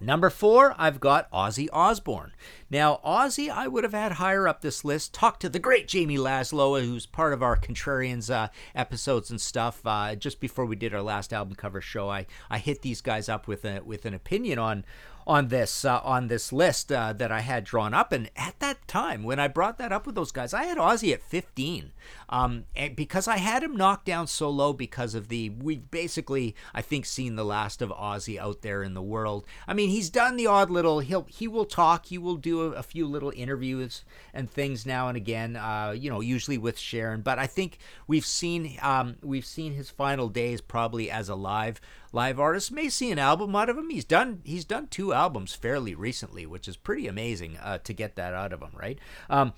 Number 0.00 0.30
four, 0.30 0.74
I've 0.78 1.00
got 1.00 1.30
Ozzy 1.30 1.68
Osbourne. 1.72 2.32
Now, 2.72 3.00
Ozzy, 3.04 3.50
I 3.50 3.68
would 3.68 3.84
have 3.84 3.92
had 3.92 4.12
higher 4.12 4.48
up 4.48 4.62
this 4.62 4.82
list. 4.82 5.12
Talk 5.12 5.38
to 5.40 5.50
the 5.50 5.58
great 5.58 5.86
Jamie 5.86 6.16
Laszlo, 6.16 6.82
who's 6.82 7.04
part 7.04 7.34
of 7.34 7.42
our 7.42 7.54
Contrarians 7.54 8.32
uh, 8.32 8.48
episodes 8.74 9.30
and 9.30 9.38
stuff. 9.38 9.82
Uh, 9.84 10.14
just 10.14 10.40
before 10.40 10.64
we 10.64 10.74
did 10.74 10.94
our 10.94 11.02
last 11.02 11.34
album 11.34 11.54
cover 11.54 11.82
show, 11.82 12.08
I, 12.08 12.24
I 12.48 12.56
hit 12.56 12.80
these 12.80 13.02
guys 13.02 13.28
up 13.28 13.46
with 13.46 13.66
a, 13.66 13.82
with 13.84 14.06
an 14.06 14.14
opinion 14.14 14.58
on 14.58 14.84
on 15.26 15.48
this 15.48 15.84
uh, 15.84 16.00
on 16.02 16.28
this 16.28 16.52
list 16.52 16.90
uh, 16.90 17.12
that 17.12 17.30
I 17.30 17.40
had 17.40 17.64
drawn 17.64 17.94
up. 17.94 18.12
And 18.12 18.30
at 18.36 18.58
that 18.60 18.86
time, 18.88 19.22
when 19.22 19.38
I 19.38 19.48
brought 19.48 19.78
that 19.78 19.92
up 19.92 20.06
with 20.06 20.14
those 20.14 20.32
guys, 20.32 20.54
I 20.54 20.64
had 20.64 20.78
Ozzy 20.78 21.12
at 21.12 21.22
15 21.22 21.92
um, 22.28 22.64
because 22.96 23.28
I 23.28 23.38
had 23.38 23.62
him 23.62 23.76
knocked 23.76 24.06
down 24.06 24.26
so 24.26 24.50
low 24.50 24.72
because 24.72 25.14
of 25.14 25.28
the 25.28 25.50
we've 25.50 25.90
basically 25.90 26.54
I 26.74 26.82
think 26.82 27.06
seen 27.06 27.36
the 27.36 27.44
last 27.44 27.82
of 27.82 27.90
Ozzy 27.90 28.38
out 28.38 28.62
there 28.62 28.82
in 28.82 28.94
the 28.94 29.02
world. 29.02 29.44
I 29.66 29.74
mean, 29.74 29.90
he's 29.90 30.10
done 30.10 30.36
the 30.36 30.46
odd 30.46 30.70
little 30.70 31.00
he'll 31.00 31.26
he 31.28 31.46
will 31.48 31.66
talk, 31.66 32.06
he 32.06 32.18
will 32.18 32.36
do 32.36 32.61
a, 32.70 32.82
few 32.82 33.06
little 33.06 33.32
interviews 33.34 34.04
and 34.32 34.50
things 34.50 34.86
now 34.86 35.08
and 35.08 35.16
again. 35.16 35.56
Uh, 35.56 35.94
you 35.96 36.10
know, 36.10 36.20
usually 36.20 36.58
with 36.58 36.78
Sharon, 36.78 37.22
but 37.22 37.38
I 37.38 37.46
think 37.46 37.78
we've 38.06 38.26
seen 38.26 38.78
um, 38.82 39.16
we've 39.22 39.46
seen 39.46 39.74
his 39.74 39.90
final 39.90 40.28
days 40.28 40.60
probably 40.60 41.10
as 41.10 41.28
a 41.28 41.34
live 41.34 41.80
live 42.12 42.38
artist. 42.38 42.72
May 42.72 42.88
see 42.88 43.10
an 43.10 43.18
album 43.18 43.54
out 43.56 43.68
of 43.68 43.76
him. 43.76 43.90
He's 43.90 44.04
done 44.04 44.40
he's 44.44 44.64
done 44.64 44.86
two 44.88 45.12
albums 45.12 45.54
fairly 45.54 45.94
recently, 45.94 46.46
which 46.46 46.68
is 46.68 46.76
pretty 46.76 47.06
amazing 47.06 47.56
uh, 47.58 47.78
to 47.78 47.92
get 47.92 48.16
that 48.16 48.34
out 48.34 48.52
of 48.52 48.60
him, 48.60 48.72
right? 48.74 48.98
Um, 49.28 49.52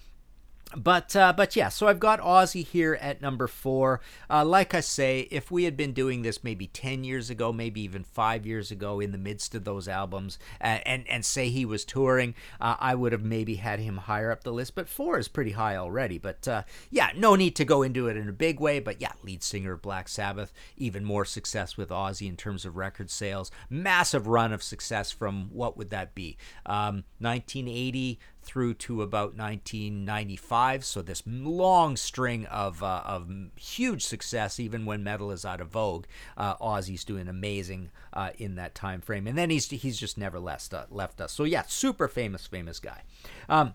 but 0.76 1.14
uh, 1.14 1.32
but 1.36 1.56
yeah, 1.56 1.68
so 1.68 1.86
I've 1.86 2.00
got 2.00 2.20
Ozzy 2.20 2.66
here 2.66 2.98
at 3.00 3.20
number 3.20 3.46
four. 3.46 4.00
Uh, 4.28 4.44
like 4.44 4.74
I 4.74 4.80
say, 4.80 5.28
if 5.30 5.50
we 5.50 5.64
had 5.64 5.76
been 5.76 5.92
doing 5.92 6.22
this 6.22 6.42
maybe 6.42 6.66
ten 6.66 7.04
years 7.04 7.30
ago, 7.30 7.52
maybe 7.52 7.80
even 7.82 8.02
five 8.02 8.46
years 8.46 8.70
ago, 8.70 9.00
in 9.00 9.12
the 9.12 9.18
midst 9.18 9.54
of 9.54 9.64
those 9.64 9.86
albums, 9.88 10.38
uh, 10.60 10.78
and 10.84 11.08
and 11.08 11.24
say 11.24 11.48
he 11.48 11.64
was 11.64 11.84
touring, 11.84 12.34
uh, 12.60 12.76
I 12.80 12.94
would 12.94 13.12
have 13.12 13.22
maybe 13.22 13.56
had 13.56 13.78
him 13.78 13.98
higher 13.98 14.30
up 14.30 14.42
the 14.42 14.52
list. 14.52 14.74
But 14.74 14.88
four 14.88 15.18
is 15.18 15.28
pretty 15.28 15.52
high 15.52 15.76
already. 15.76 16.18
But 16.18 16.48
uh, 16.48 16.62
yeah, 16.90 17.10
no 17.16 17.36
need 17.36 17.56
to 17.56 17.64
go 17.64 17.82
into 17.82 18.08
it 18.08 18.16
in 18.16 18.28
a 18.28 18.32
big 18.32 18.58
way. 18.58 18.80
But 18.80 19.00
yeah, 19.00 19.12
lead 19.22 19.42
singer 19.42 19.72
of 19.72 19.82
Black 19.82 20.08
Sabbath, 20.08 20.52
even 20.76 21.04
more 21.04 21.24
success 21.24 21.76
with 21.76 21.90
Ozzy 21.90 22.28
in 22.28 22.36
terms 22.36 22.64
of 22.64 22.76
record 22.76 23.10
sales, 23.10 23.50
massive 23.70 24.26
run 24.26 24.52
of 24.52 24.62
success 24.62 25.12
from 25.12 25.50
what 25.52 25.76
would 25.76 25.90
that 25.90 26.14
be? 26.14 26.36
Um, 26.66 27.04
1980 27.20 28.18
through 28.44 28.74
to 28.74 29.02
about 29.02 29.36
1995. 29.36 30.84
So 30.84 31.02
this 31.02 31.22
long 31.26 31.96
string 31.96 32.46
of 32.46 32.82
uh, 32.82 33.02
of 33.04 33.30
huge 33.56 34.04
success, 34.04 34.60
even 34.60 34.86
when 34.86 35.02
metal 35.04 35.30
is 35.30 35.44
out 35.44 35.60
of 35.60 35.68
vogue. 35.68 36.06
Uh, 36.36 36.56
Ozzy's 36.56 37.04
doing 37.04 37.28
amazing 37.28 37.90
uh, 38.12 38.30
in 38.38 38.54
that 38.56 38.74
time 38.74 39.00
frame, 39.00 39.26
and 39.26 39.36
then 39.36 39.50
he's 39.50 39.68
he's 39.68 39.98
just 39.98 40.18
never 40.18 40.38
left 40.38 40.72
uh, 40.72 40.86
left 40.90 41.20
us. 41.20 41.32
So 41.32 41.44
yeah, 41.44 41.62
super 41.66 42.08
famous, 42.08 42.46
famous 42.46 42.78
guy. 42.78 43.02
Um, 43.48 43.74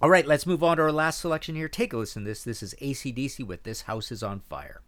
all 0.00 0.10
right, 0.10 0.26
let's 0.26 0.46
move 0.46 0.62
on 0.62 0.76
to 0.78 0.82
our 0.82 0.92
last 0.92 1.20
selection 1.20 1.54
here. 1.54 1.68
Take 1.68 1.92
a 1.92 1.96
listen 1.96 2.24
to 2.24 2.30
this. 2.30 2.44
This 2.44 2.62
is 2.62 2.74
ACDC 2.80 3.46
with 3.46 3.62
This 3.62 3.82
House 3.82 4.10
is 4.10 4.22
on 4.22 4.40
Fire. 4.40 4.80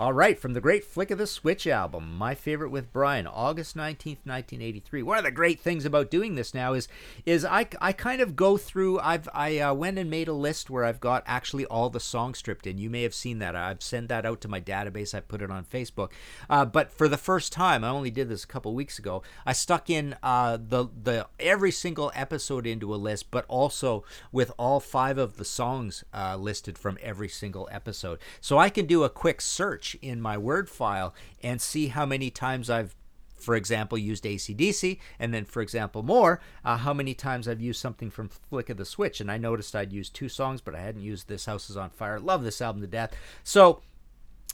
All 0.00 0.12
right, 0.12 0.38
from 0.38 0.52
the 0.52 0.60
great 0.60 0.84
Flick 0.84 1.10
of 1.10 1.18
the 1.18 1.26
Switch 1.26 1.66
album, 1.66 2.16
my 2.16 2.32
favorite 2.32 2.70
with 2.70 2.92
Brian, 2.92 3.26
August 3.26 3.76
19th, 3.76 4.22
1983. 4.22 5.02
One 5.02 5.18
of 5.18 5.24
the 5.24 5.32
great 5.32 5.58
things 5.58 5.84
about 5.84 6.08
doing 6.08 6.36
this 6.36 6.54
now 6.54 6.72
is 6.74 6.86
is 7.26 7.44
I, 7.44 7.66
I 7.80 7.90
kind 7.90 8.20
of 8.20 8.36
go 8.36 8.56
through 8.56 9.00
I've 9.00 9.28
I 9.34 9.58
uh, 9.58 9.74
went 9.74 9.98
and 9.98 10.08
made 10.08 10.28
a 10.28 10.32
list 10.32 10.70
where 10.70 10.84
I've 10.84 11.00
got 11.00 11.24
actually 11.26 11.66
all 11.66 11.90
the 11.90 11.98
songs 11.98 12.38
stripped 12.38 12.64
in. 12.64 12.78
You 12.78 12.88
may 12.88 13.02
have 13.02 13.12
seen 13.12 13.40
that. 13.40 13.56
I've 13.56 13.82
sent 13.82 14.08
that 14.10 14.24
out 14.24 14.40
to 14.42 14.48
my 14.48 14.60
database. 14.60 15.16
I 15.16 15.20
put 15.20 15.42
it 15.42 15.50
on 15.50 15.64
Facebook. 15.64 16.12
Uh, 16.48 16.64
but 16.64 16.92
for 16.92 17.08
the 17.08 17.16
first 17.16 17.52
time, 17.52 17.82
I 17.82 17.88
only 17.88 18.12
did 18.12 18.28
this 18.28 18.44
a 18.44 18.48
couple 18.48 18.76
weeks 18.76 19.00
ago. 19.00 19.24
I 19.44 19.52
stuck 19.52 19.90
in 19.90 20.14
uh, 20.22 20.58
the 20.60 20.86
the 21.02 21.26
every 21.40 21.72
single 21.72 22.12
episode 22.14 22.68
into 22.68 22.94
a 22.94 22.96
list, 22.96 23.32
but 23.32 23.44
also 23.48 24.04
with 24.30 24.52
all 24.60 24.78
five 24.78 25.18
of 25.18 25.38
the 25.38 25.44
songs 25.44 26.04
uh, 26.14 26.36
listed 26.36 26.78
from 26.78 26.98
every 27.02 27.28
single 27.28 27.68
episode. 27.72 28.20
So 28.40 28.58
I 28.58 28.70
can 28.70 28.86
do 28.86 29.02
a 29.02 29.10
quick 29.10 29.40
search 29.40 29.87
in 29.96 30.20
my 30.20 30.36
Word 30.36 30.68
file 30.68 31.14
and 31.42 31.60
see 31.60 31.88
how 31.88 32.06
many 32.06 32.30
times 32.30 32.70
I've 32.70 32.94
for 33.38 33.54
example, 33.54 33.96
used 33.96 34.24
ACDC, 34.24 34.98
and 35.18 35.32
then, 35.32 35.44
for 35.44 35.62
example, 35.62 36.02
more, 36.02 36.40
uh, 36.64 36.76
how 36.76 36.92
many 36.92 37.14
times 37.14 37.46
I've 37.46 37.60
used 37.60 37.80
something 37.80 38.10
from 38.10 38.28
Flick 38.28 38.68
of 38.68 38.76
the 38.76 38.84
Switch. 38.84 39.20
And 39.20 39.30
I 39.30 39.38
noticed 39.38 39.76
I'd 39.76 39.92
used 39.92 40.12
two 40.12 40.28
songs, 40.28 40.60
but 40.60 40.74
I 40.74 40.80
hadn't 40.80 41.02
used 41.02 41.28
This 41.28 41.46
House 41.46 41.70
is 41.70 41.76
on 41.76 41.90
Fire. 41.90 42.18
Love 42.18 42.42
this 42.42 42.60
album 42.60 42.82
to 42.82 42.88
death. 42.88 43.12
So 43.44 43.80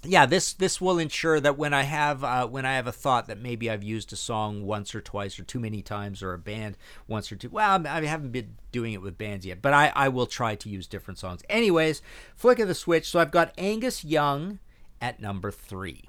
yeah, 0.06 0.26
this 0.26 0.52
this 0.52 0.80
will 0.80 0.98
ensure 0.98 1.40
that 1.40 1.56
when 1.56 1.72
I 1.72 1.82
have 1.82 2.22
uh, 2.22 2.46
when 2.46 2.66
I 2.66 2.74
have 2.74 2.86
a 2.86 2.92
thought 2.92 3.26
that 3.26 3.40
maybe 3.40 3.70
I've 3.70 3.82
used 3.82 4.12
a 4.12 4.16
song 4.16 4.64
once 4.66 4.94
or 4.94 5.00
twice 5.00 5.38
or 5.38 5.44
too 5.44 5.60
many 5.60 5.82
times 5.82 6.22
or 6.22 6.34
a 6.34 6.38
band 6.38 6.76
once 7.08 7.32
or 7.32 7.36
two. 7.36 7.48
Well, 7.48 7.86
I 7.86 8.04
haven't 8.04 8.32
been 8.32 8.56
doing 8.70 8.92
it 8.92 9.00
with 9.00 9.16
bands 9.16 9.46
yet, 9.46 9.62
but 9.62 9.72
I 9.72 9.92
I 9.94 10.08
will 10.08 10.26
try 10.26 10.56
to 10.56 10.68
use 10.68 10.86
different 10.86 11.18
songs. 11.18 11.42
Anyways, 11.48 12.02
flick 12.36 12.58
of 12.58 12.68
the 12.68 12.74
switch. 12.74 13.08
So 13.08 13.18
I've 13.18 13.30
got 13.30 13.54
Angus 13.56 14.04
Young 14.04 14.58
at 15.00 15.20
number 15.20 15.50
three. 15.50 16.04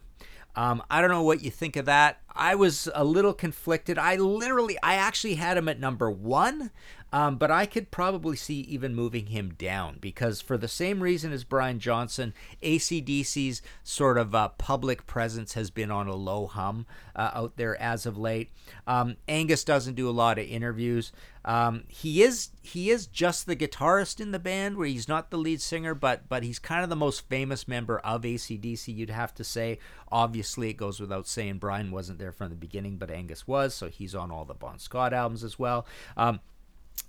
Um, 0.55 0.81
I 0.89 1.01
don't 1.01 1.09
know 1.09 1.23
what 1.23 1.43
you 1.43 1.51
think 1.51 1.75
of 1.75 1.85
that. 1.85 2.21
I 2.33 2.55
was 2.55 2.87
a 2.95 3.03
little 3.03 3.33
conflicted. 3.33 3.97
I 3.97 4.15
literally, 4.15 4.77
I 4.81 4.95
actually 4.95 5.35
had 5.35 5.57
him 5.57 5.67
at 5.67 5.79
number 5.79 6.09
one, 6.09 6.71
um, 7.15 7.37
but 7.37 7.49
I 7.49 7.65
could 7.65 7.91
probably 7.91 8.35
see 8.35 8.59
even 8.63 8.93
moving 8.93 9.27
him 9.27 9.53
down 9.57 9.99
because, 10.01 10.41
for 10.41 10.57
the 10.57 10.67
same 10.67 11.01
reason 11.01 11.31
as 11.31 11.45
Brian 11.45 11.79
Johnson, 11.79 12.33
ACDC's 12.61 13.61
sort 13.85 14.17
of 14.17 14.35
uh, 14.35 14.49
public 14.49 15.07
presence 15.07 15.53
has 15.53 15.69
been 15.69 15.91
on 15.91 16.09
a 16.09 16.15
low 16.15 16.45
hum 16.45 16.85
uh, 17.15 17.31
out 17.33 17.55
there 17.55 17.81
as 17.81 18.05
of 18.05 18.17
late. 18.17 18.51
Um, 18.85 19.15
Angus 19.29 19.63
doesn't 19.63 19.95
do 19.95 20.09
a 20.09 20.11
lot 20.11 20.37
of 20.37 20.45
interviews. 20.45 21.13
Um, 21.45 21.85
he 21.87 22.21
is 22.21 22.49
he 22.63 22.89
is 22.89 23.07
just 23.07 23.45
the 23.45 23.55
guitarist 23.55 24.19
in 24.19 24.31
the 24.31 24.39
band, 24.39 24.75
where 24.75 24.87
he's 24.87 25.07
not 25.07 25.29
the 25.29 25.37
lead 25.37 25.61
singer, 25.61 25.95
but 25.95 26.27
but 26.27 26.43
he's 26.43 26.59
kind 26.59 26.83
of 26.83 26.89
the 26.89 26.97
most 26.97 27.29
famous 27.29 27.65
member 27.65 27.99
of 27.99 28.23
ACDC. 28.23 28.93
You'd 28.93 29.09
have 29.09 29.33
to 29.35 29.45
say. 29.45 29.79
Obviously, 30.11 30.69
it 30.69 30.77
goes 30.77 30.99
without 30.99 31.27
saying 31.27 31.59
Brian 31.59 31.91
wasn't 31.91 32.19
there 32.19 32.33
from 32.33 32.49
the 32.49 32.55
beginning, 32.55 32.97
but 32.97 33.09
Angus 33.09 33.47
was, 33.47 33.73
so 33.73 33.87
he's 33.87 34.13
on 34.13 34.31
all 34.31 34.43
the 34.43 34.53
Bon 34.53 34.79
Scott 34.79 35.13
albums 35.13 35.43
as 35.45 35.57
well. 35.57 35.85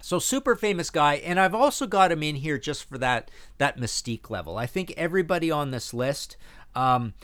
So 0.01 0.19
super 0.19 0.55
famous 0.55 0.91
guy, 0.91 1.15
and 1.15 1.41
I've 1.41 1.55
also 1.55 1.87
got 1.87 2.13
him 2.13 2.23
in 2.23 2.37
here 2.37 2.59
just 2.59 2.89
for 2.89 2.99
that 2.99 3.31
that 3.59 3.79
mystique 3.79 4.31
level. 4.31 4.57
I 4.57 4.67
think 4.67 4.95
everybody 4.97 5.51
on 5.51 5.71
this 5.71 5.93
list, 5.93 6.37
um, 6.75 7.15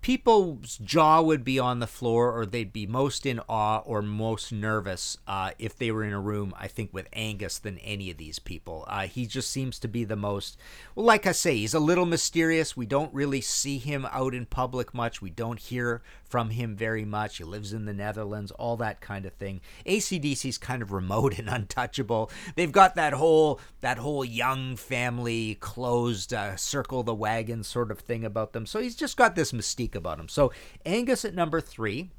people's 0.00 0.78
jaw 0.78 1.20
would 1.20 1.44
be 1.44 1.58
on 1.58 1.80
the 1.80 1.86
floor 1.86 2.32
or 2.32 2.46
they'd 2.46 2.72
be 2.72 2.86
most 2.86 3.26
in 3.26 3.40
awe 3.48 3.78
or 3.80 4.02
most 4.02 4.52
nervous 4.52 5.18
uh, 5.26 5.50
if 5.58 5.76
they 5.76 5.90
were 5.90 6.04
in 6.04 6.12
a 6.12 6.20
room 6.20 6.54
i 6.58 6.66
think 6.66 6.92
with 6.92 7.08
angus 7.12 7.58
than 7.58 7.78
any 7.78 8.10
of 8.10 8.16
these 8.16 8.38
people. 8.38 8.84
Uh, 8.88 9.02
he 9.02 9.26
just 9.26 9.50
seems 9.50 9.78
to 9.78 9.88
be 9.88 10.04
the 10.04 10.16
most 10.16 10.56
well 10.94 11.06
like 11.06 11.26
i 11.26 11.32
say 11.32 11.56
he's 11.56 11.74
a 11.74 11.80
little 11.80 12.06
mysterious. 12.06 12.76
We 12.76 12.86
don't 12.86 13.12
really 13.14 13.40
see 13.40 13.78
him 13.78 14.06
out 14.10 14.34
in 14.34 14.46
public 14.46 14.94
much. 14.94 15.22
We 15.22 15.30
don't 15.30 15.58
hear 15.58 16.02
from 16.24 16.50
him 16.50 16.76
very 16.76 17.04
much. 17.04 17.38
He 17.38 17.44
lives 17.44 17.72
in 17.72 17.86
the 17.86 17.92
netherlands 17.92 18.52
all 18.52 18.76
that 18.76 19.00
kind 19.00 19.26
of 19.26 19.32
thing. 19.34 19.60
Acdc's 19.84 20.58
kind 20.58 20.82
of 20.82 20.92
remote 20.92 21.38
and 21.38 21.48
untouchable. 21.48 22.30
They've 22.54 22.70
got 22.70 22.94
that 22.94 23.14
whole 23.14 23.60
that 23.80 23.98
whole 23.98 24.24
young 24.24 24.76
family 24.76 25.56
closed 25.56 26.32
uh, 26.32 26.56
circle 26.56 27.02
the 27.02 27.14
wagon 27.14 27.62
sort 27.64 27.90
of 27.90 28.00
thing 28.00 28.24
about 28.24 28.52
them. 28.52 28.66
So 28.66 28.80
he's 28.80 28.96
just 28.96 29.16
got 29.16 29.34
this 29.34 29.52
mystique 29.52 29.89
about 29.94 30.18
him. 30.18 30.28
So 30.28 30.52
Angus 30.84 31.24
at 31.24 31.34
number 31.34 31.60
three. 31.60 32.10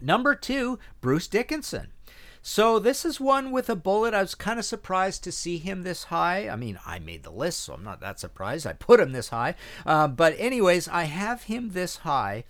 Number 0.00 0.34
two, 0.34 0.78
Bruce 1.00 1.28
Dickinson. 1.28 1.88
So 2.42 2.78
this 2.78 3.04
is 3.04 3.20
one 3.20 3.50
with 3.50 3.68
a 3.68 3.76
bullet. 3.76 4.14
I 4.14 4.22
was 4.22 4.34
kind 4.34 4.58
of 4.58 4.64
surprised 4.64 5.22
to 5.24 5.32
see 5.32 5.58
him 5.58 5.82
this 5.82 6.04
high. 6.04 6.48
I 6.48 6.56
mean, 6.56 6.78
I 6.86 6.98
made 6.98 7.22
the 7.22 7.30
list, 7.30 7.60
so 7.60 7.74
I'm 7.74 7.84
not 7.84 8.00
that 8.00 8.18
surprised. 8.18 8.66
I 8.66 8.72
put 8.72 8.98
him 8.98 9.12
this 9.12 9.28
high. 9.28 9.56
Uh, 9.84 10.08
but 10.08 10.34
anyways, 10.38 10.88
I 10.88 11.04
have 11.04 11.44
him 11.44 11.70
this 11.72 11.98
high 11.98 12.44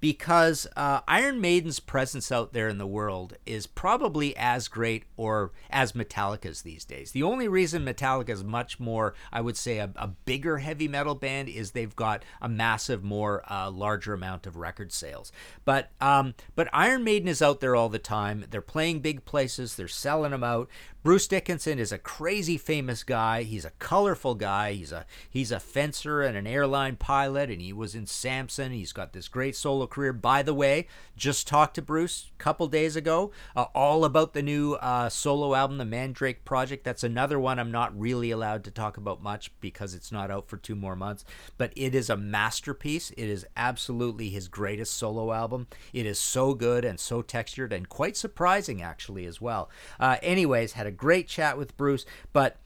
because 0.00 0.66
uh, 0.76 1.00
Iron 1.06 1.40
Maiden's 1.40 1.78
presence 1.80 2.32
out 2.32 2.52
there 2.52 2.68
in 2.68 2.78
the 2.78 2.86
world 2.86 3.36
is 3.44 3.66
probably 3.66 4.36
as 4.36 4.66
great 4.68 5.04
or 5.16 5.52
as 5.68 5.92
Metallica's 5.92 6.62
these 6.62 6.84
days. 6.84 7.12
The 7.12 7.22
only 7.22 7.48
reason 7.48 7.84
Metallica 7.84 8.30
is 8.30 8.42
much 8.42 8.80
more, 8.80 9.14
I 9.32 9.40
would 9.42 9.56
say, 9.56 9.78
a, 9.78 9.90
a 9.96 10.08
bigger 10.08 10.58
heavy 10.58 10.88
metal 10.88 11.14
band 11.14 11.48
is 11.48 11.72
they've 11.72 11.94
got 11.94 12.24
a 12.40 12.48
massive, 12.48 13.04
more 13.04 13.44
uh, 13.50 13.70
larger 13.70 14.14
amount 14.14 14.46
of 14.46 14.56
record 14.56 14.92
sales. 14.92 15.32
But 15.64 15.90
um, 16.00 16.34
but 16.54 16.68
Iron 16.72 17.04
Maiden 17.04 17.28
is 17.28 17.42
out 17.42 17.60
there 17.60 17.76
all 17.76 17.88
the 17.88 17.98
time. 17.98 18.46
They're 18.50 18.62
playing 18.62 19.00
big 19.00 19.24
places. 19.24 19.76
They're 19.76 19.88
selling 19.88 20.30
them 20.30 20.44
out. 20.44 20.68
Bruce 21.02 21.26
Dickinson 21.26 21.78
is 21.78 21.92
a 21.92 21.98
crazy 21.98 22.58
famous 22.58 23.04
guy. 23.04 23.42
He's 23.42 23.64
a 23.64 23.72
colorful 23.78 24.34
guy. 24.34 24.74
He's 24.74 24.92
a 24.92 25.06
he's 25.30 25.50
a 25.50 25.58
fencer 25.58 26.20
and 26.20 26.36
an 26.36 26.46
airline 26.46 26.96
pilot, 26.96 27.50
and 27.50 27.62
he 27.62 27.72
was 27.72 27.94
in 27.94 28.06
Samson. 28.06 28.72
He's 28.72 28.92
got 28.92 29.14
this 29.14 29.26
great 29.26 29.56
solo 29.56 29.86
career. 29.86 30.12
By 30.12 30.42
the 30.42 30.52
way, 30.52 30.88
just 31.16 31.48
talked 31.48 31.76
to 31.76 31.82
Bruce 31.82 32.30
a 32.38 32.42
couple 32.42 32.66
days 32.66 32.96
ago, 32.96 33.32
uh, 33.56 33.64
all 33.74 34.04
about 34.04 34.34
the 34.34 34.42
new 34.42 34.74
uh, 34.74 35.08
solo 35.08 35.54
album, 35.54 35.78
the 35.78 35.86
Mandrake 35.86 36.44
Project. 36.44 36.84
That's 36.84 37.02
another 37.02 37.40
one 37.40 37.58
I'm 37.58 37.70
not 37.70 37.98
really 37.98 38.30
allowed 38.30 38.62
to 38.64 38.70
talk 38.70 38.98
about 38.98 39.22
much 39.22 39.50
because 39.62 39.94
it's 39.94 40.12
not 40.12 40.30
out 40.30 40.48
for 40.48 40.58
two 40.58 40.76
more 40.76 40.96
months. 40.96 41.24
But 41.56 41.72
it 41.76 41.94
is 41.94 42.10
a 42.10 42.16
masterpiece. 42.18 43.10
It 43.12 43.30
is 43.30 43.46
absolutely 43.56 44.28
his 44.28 44.48
greatest 44.48 44.98
solo 44.98 45.32
album. 45.32 45.66
It 45.94 46.04
is 46.04 46.18
so 46.18 46.52
good 46.52 46.84
and 46.84 47.00
so 47.00 47.22
textured 47.22 47.72
and 47.72 47.88
quite 47.88 48.18
surprising 48.18 48.82
actually 48.82 49.24
as 49.24 49.40
well. 49.40 49.70
Uh, 49.98 50.18
anyways, 50.22 50.72
had 50.72 50.89
great 50.90 51.28
chat 51.28 51.56
with 51.56 51.76
Bruce, 51.76 52.06
but 52.32 52.56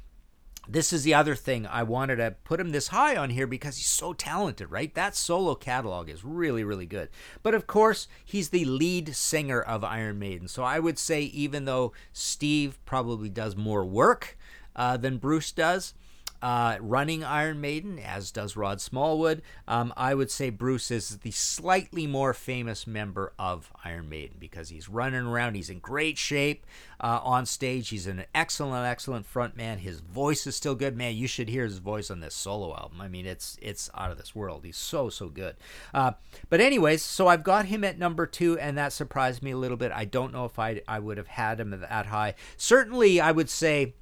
this 0.66 0.92
is 0.92 1.02
the 1.02 1.14
other 1.14 1.34
thing 1.34 1.66
I 1.66 1.82
wanted 1.82 2.16
to 2.16 2.37
put 2.44 2.60
him 2.60 2.70
this 2.70 2.88
high 2.88 3.16
on 3.16 3.30
here 3.30 3.46
because 3.46 3.76
he's 3.76 3.87
so 3.87 4.12
talented, 4.12 4.70
right? 4.70 4.94
That 4.94 5.14
solo 5.14 5.54
catalog 5.54 6.08
is 6.08 6.24
really, 6.24 6.64
really 6.64 6.87
good. 6.87 7.10
But 7.42 7.54
of 7.54 7.66
course, 7.66 8.08
he's 8.24 8.48
the 8.48 8.64
lead 8.64 9.14
singer 9.14 9.60
of 9.60 9.84
Iron 9.84 10.18
Maiden. 10.18 10.48
So 10.48 10.62
I 10.62 10.78
would 10.78 10.98
say, 10.98 11.22
even 11.22 11.64
though 11.66 11.92
Steve 12.12 12.78
probably 12.87 13.28
does 13.28 13.56
more 13.56 13.84
work 13.84 14.38
uh, 14.74 14.96
than 14.96 15.18
Bruce 15.18 15.52
does, 15.52 15.94
uh, 16.44 16.76
running 16.78 17.24
Iron 17.24 17.62
Maiden, 17.62 17.98
as 17.98 18.30
does 18.30 18.54
Rod 18.54 18.78
Smallwood. 18.78 19.40
Um, 19.66 19.94
I 19.96 20.14
would 20.14 20.30
say 20.30 20.50
Bruce 20.50 20.90
is 20.90 21.20
the 21.20 21.30
slightly 21.30 22.07
more 22.07 22.35
famous 22.35 22.87
member 22.87 23.33
of 23.38 23.72
Iron 23.83 24.11
Maiden 24.11 24.37
because 24.38 24.68
he's 24.68 24.87
running 24.87 25.24
around. 25.24 25.54
He's 25.54 25.70
in 25.70 25.78
great 25.78 26.18
shape 26.18 26.66
uh, 27.00 27.20
on 27.24 27.46
stage. 27.46 27.88
He's 27.88 28.07
an 28.07 28.26
excellent, 28.35 28.85
excellent 28.85 29.24
front 29.24 29.57
man. 29.57 29.78
His 29.78 30.00
voice 30.00 30.46
is 30.46 30.54
still 30.54 30.74
good. 30.74 30.94
Man, 30.94 31.16
you 31.16 31.26
should 31.26 31.48
hear 31.48 31.64
his 31.64 31.78
voice 31.78 32.11
on 32.11 32.20
this 32.20 32.35
solo 32.35 32.76
album. 32.76 33.00
I 33.00 33.09
mean, 33.09 33.24
it's 33.24 33.57
it's 33.62 33.88
out 33.94 34.11
of 34.11 34.18
this 34.18 34.35
world. 34.35 34.66
He's 34.66 34.76
so 34.76 35.09
so 35.09 35.30
good. 35.30 35.57
Uh, 35.94 36.12
but 36.50 36.61
anyways, 36.61 37.00
so 37.00 37.26
I've 37.26 37.42
got 37.42 37.64
him 37.64 37.85
at 37.85 37.98
number 37.98 38.26
two, 38.26 38.59
and 38.59 38.76
that 38.76 38.92
surprised 38.92 39.42
me 39.42 39.52
a 39.52 39.57
little 39.57 39.78
bit. 39.78 39.92
I 39.92 40.04
don't 40.04 40.35
know 40.35 40.44
if 40.44 40.59
I 40.59 40.83
I 40.87 40.98
would 40.98 41.16
have 41.16 41.28
had 41.28 41.59
him 41.59 41.70
that 41.70 42.07
high. 42.07 42.35
Certainly, 42.59 43.18
I 43.18 43.33
would 43.33 43.48
say 43.48 43.94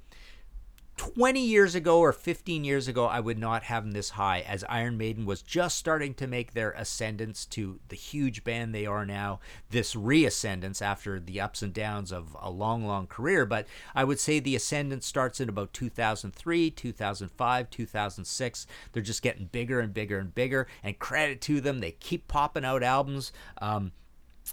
20 0.97 1.39
years 1.39 1.73
ago 1.73 1.99
or 1.99 2.13
15 2.13 2.63
years 2.63 2.87
ago, 2.87 3.05
I 3.05 3.19
would 3.19 3.39
not 3.39 3.63
have 3.63 3.83
them 3.83 3.93
this 3.93 4.11
high, 4.11 4.41
as 4.41 4.63
Iron 4.69 4.97
Maiden 4.97 5.25
was 5.25 5.41
just 5.41 5.77
starting 5.77 6.13
to 6.15 6.27
make 6.27 6.53
their 6.53 6.71
ascendance 6.71 7.45
to 7.47 7.79
the 7.89 7.95
huge 7.95 8.43
band 8.43 8.73
they 8.73 8.85
are 8.85 9.05
now, 9.05 9.39
this 9.71 9.95
reascendance 9.95 10.81
after 10.81 11.19
the 11.19 11.41
ups 11.41 11.61
and 11.63 11.73
downs 11.73 12.11
of 12.11 12.37
a 12.39 12.51
long, 12.51 12.85
long 12.85 13.07
career. 13.07 13.45
But 13.45 13.67
I 13.95 14.03
would 14.03 14.19
say 14.19 14.39
the 14.39 14.55
ascendance 14.55 15.07
starts 15.07 15.41
in 15.41 15.49
about 15.49 15.73
2003, 15.73 16.69
2005, 16.69 17.69
2006. 17.69 18.67
They're 18.91 19.03
just 19.03 19.21
getting 19.23 19.45
bigger 19.45 19.79
and 19.79 19.93
bigger 19.93 20.19
and 20.19 20.33
bigger, 20.33 20.67
and 20.83 20.99
credit 20.99 21.41
to 21.41 21.59
them, 21.59 21.79
they 21.79 21.91
keep 21.91 22.27
popping 22.27 22.65
out 22.65 22.83
albums. 22.83 23.31
Um, 23.59 23.93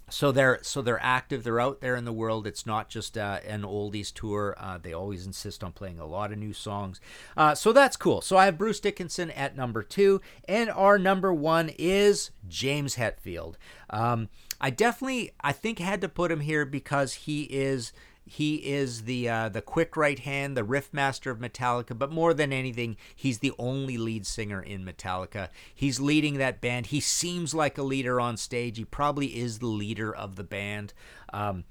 so 0.08 0.32
they're 0.32 0.58
so 0.62 0.82
they're 0.82 1.02
active. 1.02 1.44
They're 1.44 1.60
out 1.60 1.80
there 1.80 1.96
in 1.96 2.04
the 2.04 2.12
world. 2.12 2.46
It's 2.46 2.66
not 2.66 2.88
just 2.88 3.16
uh, 3.16 3.40
an 3.46 3.62
oldies 3.62 4.12
tour. 4.12 4.54
Uh, 4.58 4.78
they 4.78 4.92
always 4.92 5.26
insist 5.26 5.64
on 5.64 5.72
playing 5.72 5.98
a 5.98 6.06
lot 6.06 6.32
of 6.32 6.38
new 6.38 6.52
songs. 6.52 7.00
Uh, 7.36 7.54
so 7.54 7.72
that's 7.72 7.96
cool. 7.96 8.20
So 8.20 8.36
i 8.36 8.44
have 8.44 8.58
bruce 8.58 8.80
dickinson 8.80 9.30
at 9.30 9.56
number 9.56 9.82
two 9.82 10.20
and 10.46 10.70
our 10.70 10.98
number 10.98 11.32
one 11.32 11.70
is 11.78 12.30
james 12.48 12.96
hetfield. 12.96 13.54
Um, 13.90 14.28
i 14.60 14.70
definitely 14.70 15.32
i 15.40 15.52
think 15.52 15.78
had 15.78 16.00
to 16.00 16.08
put 16.08 16.30
him 16.30 16.40
here 16.40 16.64
because 16.64 17.14
he 17.14 17.42
is 17.44 17.92
he 18.30 18.56
is 18.56 19.02
the 19.02 19.28
uh, 19.28 19.48
the 19.48 19.60
quick 19.60 19.96
right 19.96 20.20
hand, 20.20 20.56
the 20.56 20.62
riff 20.62 20.94
master 20.94 21.32
of 21.32 21.40
Metallica, 21.40 21.98
but 21.98 22.12
more 22.12 22.32
than 22.32 22.52
anything, 22.52 22.96
he's 23.16 23.40
the 23.40 23.52
only 23.58 23.98
lead 23.98 24.24
singer 24.24 24.62
in 24.62 24.84
Metallica. 24.84 25.48
He's 25.74 25.98
leading 25.98 26.38
that 26.38 26.60
band. 26.60 26.86
He 26.86 27.00
seems 27.00 27.54
like 27.54 27.76
a 27.76 27.82
leader 27.82 28.20
on 28.20 28.36
stage. 28.36 28.78
He 28.78 28.84
probably 28.84 29.36
is 29.36 29.58
the 29.58 29.66
leader 29.66 30.14
of 30.14 30.36
the 30.36 30.44
band. 30.44 30.94
Um, 31.32 31.64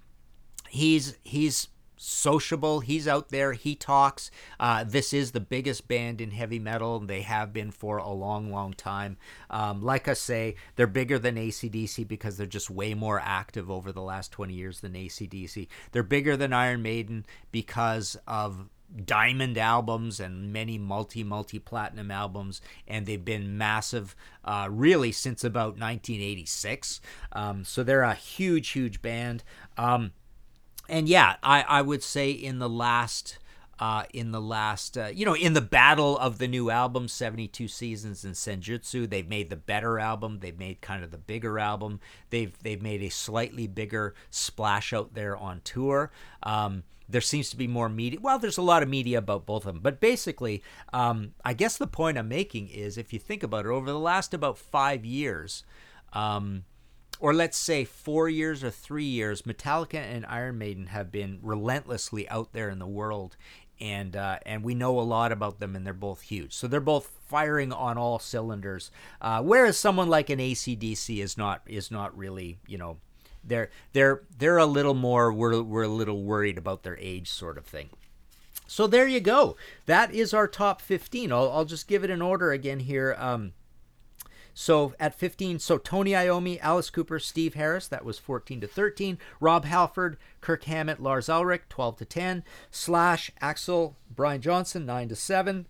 he's 0.67 1.15
he's 1.23 1.69
sociable. 1.99 2.79
He's 2.79 3.07
out 3.07 3.29
there. 3.29 3.53
He 3.53 3.75
talks. 3.75 4.31
Uh, 4.59 4.85
this 4.85 5.13
is 5.13 5.31
the 5.31 5.39
biggest 5.41 5.87
band 5.87 6.21
in 6.21 6.31
heavy 6.31 6.57
metal. 6.57 6.99
They 6.99 7.21
have 7.21 7.51
been 7.51 7.71
for 7.71 7.97
a 7.97 8.09
long, 8.09 8.51
long 8.51 8.73
time. 8.73 9.17
Um, 9.49 9.81
like 9.81 10.07
I 10.07 10.13
say, 10.13 10.55
they're 10.75 10.87
bigger 10.87 11.19
than 11.19 11.35
ACDC 11.35 12.07
because 12.07 12.37
they're 12.37 12.47
just 12.47 12.69
way 12.69 12.93
more 12.93 13.19
active 13.23 13.69
over 13.69 13.91
the 13.91 14.01
last 14.01 14.31
20 14.31 14.53
years 14.53 14.79
than 14.79 14.93
ACDC. 14.93 15.67
They're 15.91 16.03
bigger 16.03 16.37
than 16.37 16.53
Iron 16.53 16.81
Maiden 16.81 17.25
because 17.51 18.17
of 18.25 18.69
diamond 19.05 19.57
albums 19.57 20.19
and 20.19 20.51
many 20.51 20.77
multi 20.77 21.23
multi 21.23 21.59
platinum 21.59 22.09
albums 22.09 22.59
and 22.87 23.05
they've 23.05 23.23
been 23.23 23.55
massive 23.55 24.15
uh, 24.43 24.67
really 24.71 25.11
since 25.11 25.43
about 25.43 25.77
1986 25.77 26.99
um, 27.33 27.63
so 27.63 27.83
they're 27.83 28.01
a 28.01 28.15
huge 28.15 28.69
huge 28.69 28.99
band 29.01 29.43
um, 29.77 30.11
and 30.89 31.07
yeah, 31.07 31.35
I, 31.43 31.61
I 31.61 31.81
would 31.81 32.03
say 32.03 32.31
in 32.31 32.59
the 32.59 32.69
last 32.69 33.37
uh, 33.79 34.03
in 34.13 34.31
the 34.31 34.41
last, 34.41 34.97
uh, 34.97 35.07
you 35.07 35.25
know, 35.25 35.35
in 35.35 35.53
the 35.53 35.61
battle 35.61 36.17
of 36.17 36.37
the 36.37 36.47
new 36.47 36.69
album, 36.69 37.07
72 37.07 37.67
Seasons 37.69 38.25
and 38.25 38.35
Senjutsu. 38.35 39.09
They've 39.09 39.27
made 39.27 39.49
the 39.49 39.55
better 39.55 39.99
album. 39.99 40.39
They've 40.39 40.57
made 40.57 40.81
kind 40.81 41.01
of 41.01 41.11
the 41.11 41.17
bigger 41.17 41.57
album. 41.57 42.01
They've 42.29 42.53
they've 42.61 42.81
made 42.81 43.01
a 43.01 43.09
slightly 43.09 43.67
bigger 43.67 44.15
splash 44.29 44.91
out 44.91 45.13
there 45.13 45.37
on 45.37 45.61
tour. 45.63 46.11
Um, 46.43 46.83
there 47.07 47.21
seems 47.21 47.49
to 47.51 47.57
be 47.57 47.67
more 47.67 47.89
media. 47.89 48.19
Well, 48.21 48.37
there's 48.37 48.57
a 48.57 48.61
lot 48.61 48.83
of 48.83 48.89
media 48.89 49.17
about 49.17 49.45
both 49.45 49.65
of 49.65 49.73
them, 49.73 49.81
but 49.81 49.99
basically, 49.99 50.61
um, 50.93 51.33
I 51.43 51.53
guess 51.53 51.77
the 51.77 51.87
point 51.87 52.17
I'm 52.17 52.27
making 52.27 52.67
is, 52.67 52.97
if 52.97 53.13
you 53.13 53.17
think 53.17 53.43
about 53.43 53.65
it, 53.65 53.69
over 53.69 53.87
the 53.87 53.97
last 53.97 54.33
about 54.33 54.57
five 54.57 55.05
years. 55.05 55.63
Um, 56.11 56.65
or 57.19 57.33
let's 57.33 57.57
say 57.57 57.83
four 57.83 58.29
years 58.29 58.63
or 58.63 58.71
three 58.71 59.03
years, 59.03 59.43
Metallica 59.43 59.95
and 59.95 60.25
Iron 60.25 60.57
Maiden 60.57 60.87
have 60.87 61.11
been 61.11 61.39
relentlessly 61.41 62.27
out 62.29 62.53
there 62.53 62.69
in 62.69 62.79
the 62.79 62.87
world 62.87 63.35
and 63.81 64.15
uh, 64.15 64.39
and 64.45 64.63
we 64.63 64.75
know 64.75 64.99
a 64.99 65.01
lot 65.01 65.31
about 65.31 65.59
them, 65.59 65.75
and 65.75 65.85
they're 65.85 65.93
both 65.93 66.21
huge. 66.21 66.53
So 66.53 66.67
they're 66.67 66.79
both 66.79 67.11
firing 67.27 67.71
on 67.71 67.97
all 67.97 68.19
cylinders. 68.19 68.91
Uh, 69.21 69.41
whereas 69.41 69.77
someone 69.77 70.09
like 70.09 70.29
an 70.29 70.39
ACDC 70.39 71.21
is 71.21 71.37
not 71.37 71.61
is 71.65 71.91
not 71.91 72.17
really 72.17 72.57
you 72.67 72.77
know 72.77 72.97
they're 73.43 73.69
they're 73.93 74.23
they're 74.37 74.57
a 74.57 74.65
little 74.65 74.93
more 74.93 75.31
we're 75.31 75.61
we're 75.61 75.83
a 75.83 75.87
little 75.87 76.23
worried 76.23 76.57
about 76.57 76.83
their 76.83 76.97
age 76.97 77.29
sort 77.29 77.57
of 77.57 77.65
thing. 77.65 77.89
So 78.67 78.85
there 78.85 79.07
you 79.07 79.19
go. 79.19 79.55
That 79.87 80.13
is 80.13 80.31
our 80.31 80.47
top 80.47 80.79
15. 80.79 81.31
I'll, 81.31 81.51
I'll 81.51 81.65
just 81.65 81.87
give 81.87 82.03
it 82.03 82.11
an 82.11 82.21
order 82.21 82.51
again 82.51 82.81
here. 82.81 83.15
Um, 83.17 83.53
so 84.53 84.93
at 84.99 85.15
15, 85.15 85.59
so 85.59 85.77
Tony 85.77 86.11
Iommi, 86.11 86.59
Alice 86.61 86.89
Cooper, 86.89 87.19
Steve 87.19 87.53
Harris, 87.53 87.87
that 87.87 88.05
was 88.05 88.19
14 88.19 88.61
to 88.61 88.67
13. 88.67 89.17
Rob 89.39 89.65
Halford, 89.65 90.17
Kirk 90.41 90.63
Hammett, 90.65 91.01
Lars 91.01 91.29
Ulrich, 91.29 91.63
12 91.69 91.97
to 91.97 92.05
10. 92.05 92.43
Slash, 92.71 93.31
Axl, 93.41 93.95
Brian 94.13 94.41
Johnson, 94.41 94.85
9 94.85 95.09
to 95.09 95.15
7. 95.15 95.65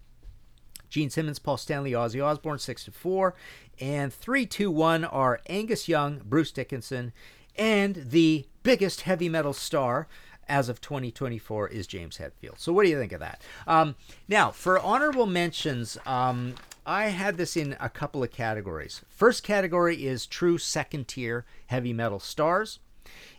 Gene 0.89 1.09
Simmons, 1.09 1.39
Paul 1.39 1.57
Stanley, 1.57 1.91
Ozzy 1.91 2.23
Osbourne, 2.23 2.59
6 2.59 2.85
to 2.85 2.91
4. 2.91 3.35
And 3.79 4.13
3 4.13 4.45
2 4.45 4.71
1 4.71 5.05
are 5.05 5.39
Angus 5.47 5.87
Young, 5.87 6.21
Bruce 6.25 6.51
Dickinson, 6.51 7.13
and 7.55 7.95
the 7.95 8.47
biggest 8.63 9.01
heavy 9.01 9.29
metal 9.29 9.53
star, 9.53 10.07
as 10.49 10.67
of 10.67 10.81
2024 10.81 11.67
is 11.69 11.87
James 11.87 12.17
Hetfield. 12.17 12.57
So 12.57 12.73
what 12.73 12.83
do 12.83 12.89
you 12.89 12.99
think 12.99 13.11
of 13.11 13.19
that? 13.19 13.41
Um, 13.67 13.95
now, 14.27 14.49
for 14.49 14.79
honorable 14.79 15.27
mentions, 15.27 15.97
um, 16.05 16.55
I 16.85 17.07
had 17.07 17.37
this 17.37 17.55
in 17.55 17.75
a 17.79 17.89
couple 17.89 18.23
of 18.23 18.31
categories. 18.31 19.01
First 19.07 19.43
category 19.43 20.05
is 20.05 20.25
true 20.25 20.57
second 20.57 21.07
tier 21.07 21.45
heavy 21.67 21.93
metal 21.93 22.19
stars, 22.19 22.79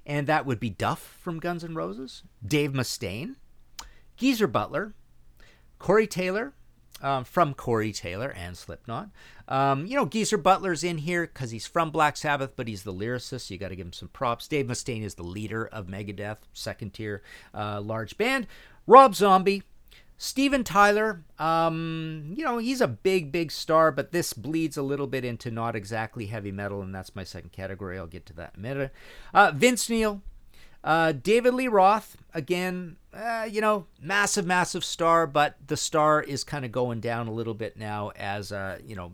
and 0.07 0.27
that 0.27 0.47
would 0.47 0.61
be 0.61 0.71
Duff 0.71 1.19
from 1.21 1.39
Guns 1.41 1.65
N' 1.65 1.75
Roses, 1.75 2.23
Dave 2.47 2.73
Mustaine, 2.73 3.37
Geezer 4.17 4.47
Butler, 4.47 4.95
Corey 5.79 6.07
Taylor, 6.07 6.53
um, 7.03 7.25
from 7.25 7.55
Corey 7.55 7.93
Taylor 7.93 8.31
and 8.31 8.57
Slipknot. 8.57 9.09
Um, 9.49 9.87
you 9.87 9.97
know, 9.97 10.07
Geezer 10.07 10.37
Butler's 10.37 10.85
in 10.85 10.99
here 10.99 11.23
because 11.27 11.51
he's 11.51 11.67
from 11.67 11.91
Black 11.91 12.17
Sabbath, 12.17 12.53
but 12.57 12.69
he's 12.69 12.83
the 12.83 12.93
lyricist. 12.93 13.43
So 13.43 13.55
you 13.55 13.59
got 13.59 13.69
to 13.69 13.77
give 13.77 13.87
him 13.87 13.93
some 13.93 14.09
props. 14.09 14.47
Dave 14.47 14.67
Mustaine 14.67 15.03
is 15.03 15.15
the 15.15 15.23
leader 15.23 15.67
of 15.67 15.87
Megadeth, 15.87 16.39
second 16.53 16.95
tier 16.95 17.23
uh, 17.55 17.81
large 17.81 18.17
band. 18.17 18.47
Rob 18.87 19.15
Zombie, 19.15 19.63
Steven 20.23 20.65
Tyler, 20.65 21.25
um, 21.39 22.35
you 22.37 22.45
know, 22.45 22.59
he's 22.59 22.83
a 22.83 22.87
big, 22.87 23.33
big 23.33 23.51
star, 23.51 23.91
but 23.91 24.13
this 24.13 24.35
bleeds 24.35 24.77
a 24.77 24.83
little 24.83 25.07
bit 25.07 25.25
into 25.25 25.51
not 25.51 25.75
exactly 25.75 26.27
heavy 26.27 26.53
metal, 26.53 26.83
and 26.83 26.95
that's 26.95 27.17
my 27.17 27.25
second 27.25 27.53
category. 27.53 27.99
I'll 27.99 28.07
get 28.07 28.27
to 28.27 28.35
that 28.35 28.53
in 28.55 28.61
a 28.61 28.69
minute. 28.69 28.93
Uh, 29.33 29.51
Vince 29.55 29.89
Neil, 29.89 30.21
uh, 30.85 31.13
David 31.13 31.55
Lee 31.55 31.69
Roth, 31.69 32.19
again, 32.35 32.97
uh, 33.15 33.49
you 33.51 33.63
know, 33.63 33.87
massive, 33.99 34.45
massive 34.45 34.85
star, 34.85 35.27
but 35.27 35.57
the 35.67 35.77
star 35.79 36.23
is 36.23 36.45
kind 36.45 36.67
of 36.67 36.71
going 36.71 37.01
down 37.01 37.27
a 37.27 37.33
little 37.33 37.55
bit 37.55 37.79
now 37.79 38.13
as, 38.15 38.53
uh, 38.53 38.79
you 38.87 38.95
know, 38.95 39.13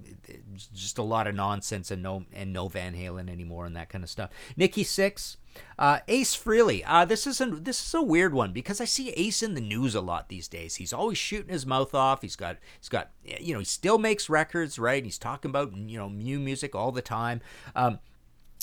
just 0.74 0.98
a 0.98 1.04
lot 1.04 1.28
of 1.28 1.36
nonsense 1.36 1.92
and 1.92 2.02
no 2.02 2.24
and 2.32 2.52
no 2.52 2.66
Van 2.66 2.96
Halen 2.96 3.30
anymore 3.30 3.64
and 3.64 3.76
that 3.76 3.90
kind 3.90 4.02
of 4.02 4.10
stuff. 4.10 4.30
Nikki 4.56 4.82
Sixx, 4.82 5.36
uh, 5.78 6.00
Ace 6.08 6.36
Frehley. 6.36 6.82
Uh, 6.86 7.04
this 7.04 7.26
is 7.26 7.40
a 7.40 7.46
this 7.46 7.86
is 7.86 7.94
a 7.94 8.02
weird 8.02 8.34
one 8.34 8.52
because 8.52 8.80
I 8.80 8.84
see 8.84 9.10
Ace 9.10 9.42
in 9.42 9.54
the 9.54 9.60
news 9.60 9.94
a 9.94 10.00
lot 10.00 10.28
these 10.28 10.48
days. 10.48 10.76
He's 10.76 10.92
always 10.92 11.18
shooting 11.18 11.52
his 11.52 11.66
mouth 11.66 11.94
off. 11.94 12.22
He's 12.22 12.36
got 12.36 12.56
he's 12.78 12.88
got 12.88 13.10
you 13.24 13.52
know 13.52 13.60
he 13.60 13.64
still 13.64 13.98
makes 13.98 14.28
records, 14.28 14.78
right? 14.78 15.04
He's 15.04 15.18
talking 15.18 15.50
about 15.50 15.76
you 15.76 15.98
know 15.98 16.08
new 16.08 16.38
music 16.38 16.74
all 16.74 16.92
the 16.92 17.02
time. 17.02 17.40
Um, 17.74 17.98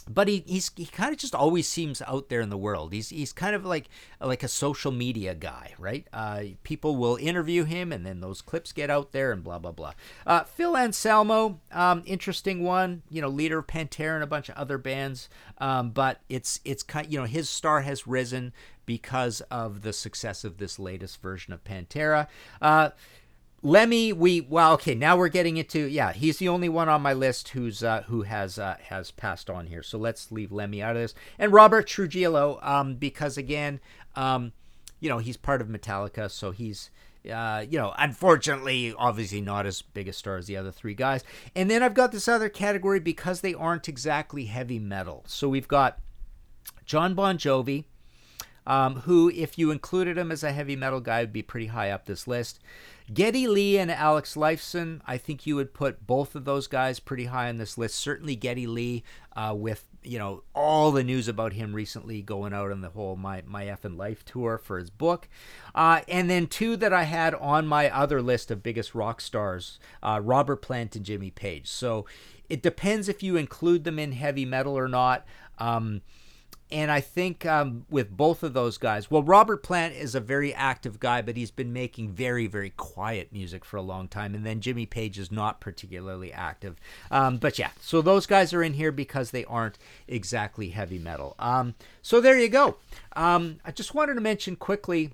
but 0.10 0.28
he 0.28 0.44
he's 0.46 0.72
he 0.76 0.86
kind 0.86 1.14
of 1.14 1.20
just 1.20 1.36
always 1.36 1.68
seems 1.68 2.02
out 2.04 2.30
there 2.30 2.42
in 2.42 2.50
the 2.50 2.58
world. 2.58 2.94
He's 2.94 3.10
he's 3.10 3.34
kind 3.34 3.56
of 3.56 3.66
like 3.66 3.90
like 4.20 4.44
a 4.44 4.48
social 4.48 4.92
media 4.92 5.34
guy, 5.36 5.74
right? 5.78 6.08
Uh, 6.14 6.44
people 6.64 6.96
will 6.96 7.16
interview 7.18 7.64
him, 7.64 7.92
and 7.92 8.06
then 8.06 8.20
those 8.20 8.42
clips 8.42 8.72
get 8.72 8.90
out 8.90 9.12
there, 9.12 9.32
and 9.32 9.44
blah 9.44 9.60
blah 9.60 9.72
blah. 9.72 9.94
Uh, 10.26 10.44
Phil 10.44 10.76
Anselmo, 10.76 11.60
um, 11.72 12.04
interesting 12.06 12.64
one. 12.64 13.04
You 13.10 13.22
know, 13.22 13.30
leader 13.30 13.60
of 13.60 13.68
Pantera 13.68 14.16
and 14.16 14.24
a 14.24 14.28
bunch 14.28 14.50
of 14.50 14.56
other 14.56 14.78
bands, 14.78 15.30
um, 15.60 15.92
but 15.92 16.22
it's 16.30 16.60
it's 16.66 16.84
kind 16.84 17.12
you 17.12 17.20
know 17.20 17.26
his 17.26 17.50
star 17.50 17.82
has 17.82 18.08
risen 18.08 18.54
because 18.86 19.42
of 19.50 19.82
the 19.82 19.94
success 19.94 20.44
of 20.44 20.58
this 20.58 20.78
latest 20.78 21.22
version 21.22 21.54
of 21.54 21.64
Pantera. 21.64 22.28
Uh, 22.62 22.90
Lemmy, 23.66 24.12
we 24.12 24.42
well, 24.42 24.74
okay. 24.74 24.94
Now 24.94 25.16
we're 25.16 25.30
getting 25.30 25.56
into 25.56 25.86
yeah. 25.86 26.12
He's 26.12 26.38
the 26.38 26.50
only 26.50 26.68
one 26.68 26.90
on 26.90 27.02
my 27.02 27.14
list 27.14 27.50
who's 27.50 27.82
uh, 27.82 28.04
who 28.08 28.24
has 28.24 28.60
uh, 28.60 28.76
has 28.90 29.12
passed 29.12 29.50
on 29.50 29.68
here. 29.68 29.82
So 29.82 29.98
let's 29.98 30.34
leave 30.34 30.52
Lemmy 30.52 30.84
out 30.84 30.98
of 30.98 31.02
this. 31.02 31.16
And 31.40 31.54
Robert 31.54 31.88
Trujillo, 31.88 32.60
um, 32.62 32.96
because 32.96 33.38
again, 33.38 33.80
um, 34.18 34.52
you 35.00 35.08
know, 35.08 35.20
he's 35.20 35.38
part 35.38 35.62
of 35.62 35.70
Metallica, 35.70 36.30
so 36.30 36.52
he's 36.52 36.92
uh, 37.32 37.66
you 37.70 37.78
know, 37.80 37.94
unfortunately, 37.98 38.94
obviously 38.98 39.40
not 39.40 39.66
as 39.66 39.82
big 39.82 40.10
a 40.10 40.14
star 40.14 40.36
as 40.36 40.48
the 40.48 40.58
other 40.58 40.72
three 40.72 40.94
guys. 40.94 41.24
And 41.56 41.72
then 41.72 41.82
I've 41.82 41.94
got 41.94 42.12
this 42.12 42.28
other 42.28 42.50
category 42.50 43.00
because 43.00 43.40
they 43.40 43.54
aren't 43.54 43.88
exactly 43.88 44.46
heavy 44.46 44.78
metal. 44.78 45.24
So 45.26 45.48
we've 45.48 45.70
got 45.70 46.00
Jon 46.86 47.14
Bon 47.14 47.38
Jovi, 47.38 47.86
um, 48.66 49.02
who, 49.02 49.30
if 49.30 49.58
you 49.58 49.72
included 49.72 50.18
him 50.18 50.32
as 50.32 50.44
a 50.44 50.52
heavy 50.52 50.76
metal 50.76 51.00
guy, 51.00 51.22
would 51.22 51.34
be 51.34 51.42
pretty 51.42 51.68
high 51.68 51.92
up 51.92 52.06
this 52.06 52.28
list. 52.28 52.60
Geddy 53.14 53.48
Lee 53.48 53.78
and 53.78 53.92
Alex 53.92 54.36
Lifeson, 54.36 55.02
I 55.06 55.18
think 55.18 55.46
you 55.46 55.58
would 55.58 55.74
put 55.74 56.08
both 56.08 56.36
of 56.36 56.46
those 56.46 56.68
guys 56.68 57.00
pretty 57.00 57.26
high 57.26 57.50
on 57.50 57.58
this 57.58 57.78
list. 57.78 57.96
Certainly 57.96 58.38
Geddy 58.38 58.66
Lee, 58.66 59.04
uh, 59.36 59.54
with 59.58 59.86
you 60.04 60.18
know 60.18 60.44
all 60.54 60.92
the 60.92 61.04
news 61.04 61.28
about 61.28 61.54
him 61.54 61.74
recently 61.74 62.22
going 62.22 62.54
out 62.54 62.72
on 62.72 62.82
the 62.82 62.90
whole 62.90 63.16
my 63.16 63.42
my 63.46 63.66
effing 63.66 63.98
life 63.98 64.24
tour 64.24 64.58
for 64.58 64.78
his 64.78 64.90
book, 64.90 65.28
uh, 65.76 66.02
and 66.08 66.30
then 66.30 66.48
two 66.48 66.78
that 66.78 66.94
I 66.94 67.04
had 67.04 67.36
on 67.36 67.68
my 67.68 67.90
other 67.90 68.22
list 68.22 68.52
of 68.52 68.64
biggest 68.64 68.96
rock 68.96 69.20
stars, 69.20 69.80
uh, 70.02 70.22
Robert 70.24 70.58
Plant 70.58 70.96
and 70.96 71.06
Jimmy 71.06 71.32
Page. 71.32 71.68
So 71.68 72.06
it 72.50 72.62
depends 72.62 73.10
if 73.10 73.22
you 73.22 73.36
include 73.36 73.84
them 73.84 74.00
in 74.00 74.14
heavy 74.14 74.46
metal 74.46 74.78
or 74.78 74.88
not. 74.88 75.26
Um, 75.58 76.02
and 76.74 76.90
I 76.90 77.02
think 77.02 77.46
um, 77.46 77.86
with 77.88 78.10
both 78.10 78.42
of 78.42 78.54
those 78.54 78.80
guys, 78.80 79.12
well, 79.12 79.22
Robert 79.22 79.62
Plant 79.62 79.94
is 79.94 80.16
a 80.16 80.20
very 80.20 80.52
active 80.56 81.00
guy, 81.00 81.22
but 81.22 81.38
he's 81.38 81.52
been 81.52 81.72
making 81.72 82.10
very, 82.10 82.48
very 82.48 82.72
quiet 82.72 83.32
music 83.32 83.64
for 83.64 83.78
a 83.78 83.82
long 83.84 84.08
time. 84.08 84.34
And 84.34 84.44
then 84.44 84.60
Jimmy 84.60 84.88
Page 84.88 85.20
is 85.20 85.32
not 85.32 85.62
particularly 85.62 86.34
active. 86.34 86.78
Um, 87.12 87.38
but 87.38 87.60
yeah, 87.60 87.70
so 87.80 88.02
those 88.02 88.26
guys 88.26 88.54
are 88.54 88.64
in 88.64 88.74
here 88.74 88.92
because 88.92 89.30
they 89.30 89.46
aren't 89.46 89.78
exactly 90.08 90.70
heavy 90.70 90.98
metal. 90.98 91.36
Um, 91.38 91.76
so 92.02 92.20
there 92.20 92.40
you 92.40 92.50
go. 92.50 92.78
Um, 93.16 93.60
I 93.64 93.70
just 93.70 93.94
wanted 93.94 94.16
to 94.16 94.22
mention 94.22 94.56
quickly 94.56 95.12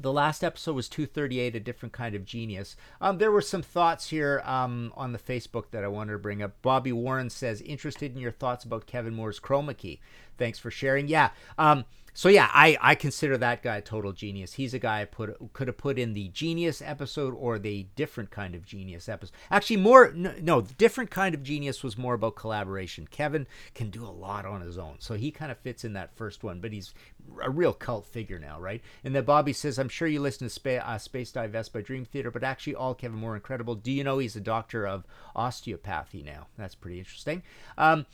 the 0.00 0.12
last 0.12 0.44
episode 0.44 0.74
was 0.74 0.88
238 0.88 1.56
a 1.56 1.60
different 1.60 1.92
kind 1.92 2.14
of 2.14 2.24
genius. 2.24 2.76
Um, 3.00 3.18
there 3.18 3.32
were 3.32 3.40
some 3.42 3.62
thoughts 3.62 4.10
here 4.10 4.42
um, 4.44 4.92
on 4.96 5.12
the 5.12 5.18
facebook 5.18 5.64
that 5.70 5.84
i 5.84 5.88
wanted 5.88 6.12
to 6.12 6.18
bring 6.18 6.42
up. 6.42 6.60
Bobby 6.62 6.92
warren 6.92 7.30
says 7.30 7.60
interested 7.62 8.14
in 8.14 8.20
your 8.20 8.32
thoughts 8.32 8.64
about 8.64 8.86
kevin 8.86 9.14
moore's 9.14 9.40
chroma 9.40 9.76
key. 9.76 10.00
Thanks 10.36 10.58
for 10.58 10.70
sharing. 10.70 11.08
Yeah 11.08 11.30
um, 11.58 11.84
so 12.18 12.28
yeah, 12.28 12.50
I, 12.52 12.76
I 12.80 12.96
consider 12.96 13.38
that 13.38 13.62
guy 13.62 13.76
a 13.76 13.80
total 13.80 14.10
genius. 14.10 14.54
He's 14.54 14.74
a 14.74 14.80
guy 14.80 15.02
I 15.02 15.04
put 15.04 15.36
could 15.52 15.68
have 15.68 15.76
put 15.76 16.00
in 16.00 16.14
the 16.14 16.26
genius 16.30 16.82
episode 16.82 17.32
or 17.32 17.60
the 17.60 17.86
different 17.94 18.32
kind 18.32 18.56
of 18.56 18.66
genius 18.66 19.08
episode. 19.08 19.36
Actually, 19.52 19.76
more 19.76 20.10
no, 20.12 20.34
no, 20.42 20.60
different 20.62 21.12
kind 21.12 21.32
of 21.32 21.44
genius 21.44 21.84
was 21.84 21.96
more 21.96 22.14
about 22.14 22.34
collaboration. 22.34 23.06
Kevin 23.08 23.46
can 23.72 23.88
do 23.90 24.04
a 24.04 24.10
lot 24.10 24.44
on 24.44 24.62
his 24.62 24.78
own, 24.78 24.96
so 24.98 25.14
he 25.14 25.30
kind 25.30 25.52
of 25.52 25.58
fits 25.58 25.84
in 25.84 25.92
that 25.92 26.16
first 26.16 26.42
one. 26.42 26.58
But 26.58 26.72
he's 26.72 26.92
a 27.40 27.50
real 27.50 27.72
cult 27.72 28.04
figure 28.04 28.40
now, 28.40 28.58
right? 28.58 28.82
And 29.04 29.14
then 29.14 29.22
Bobby 29.22 29.52
says, 29.52 29.78
"I'm 29.78 29.88
sure 29.88 30.08
you 30.08 30.20
listen 30.20 30.48
to 30.48 30.52
Spa- 30.52 30.84
uh, 30.84 30.98
Space-Dye 30.98 31.46
Vest 31.46 31.72
by 31.72 31.82
Dream 31.82 32.04
Theater, 32.04 32.32
but 32.32 32.42
actually, 32.42 32.74
all 32.74 32.96
Kevin 32.96 33.20
Moore 33.20 33.36
incredible. 33.36 33.76
Do 33.76 33.92
you 33.92 34.02
know 34.02 34.18
he's 34.18 34.34
a 34.34 34.40
doctor 34.40 34.88
of 34.88 35.06
osteopathy 35.36 36.24
now? 36.24 36.48
That's 36.56 36.74
pretty 36.74 36.98
interesting." 36.98 37.44
Um, 37.76 38.06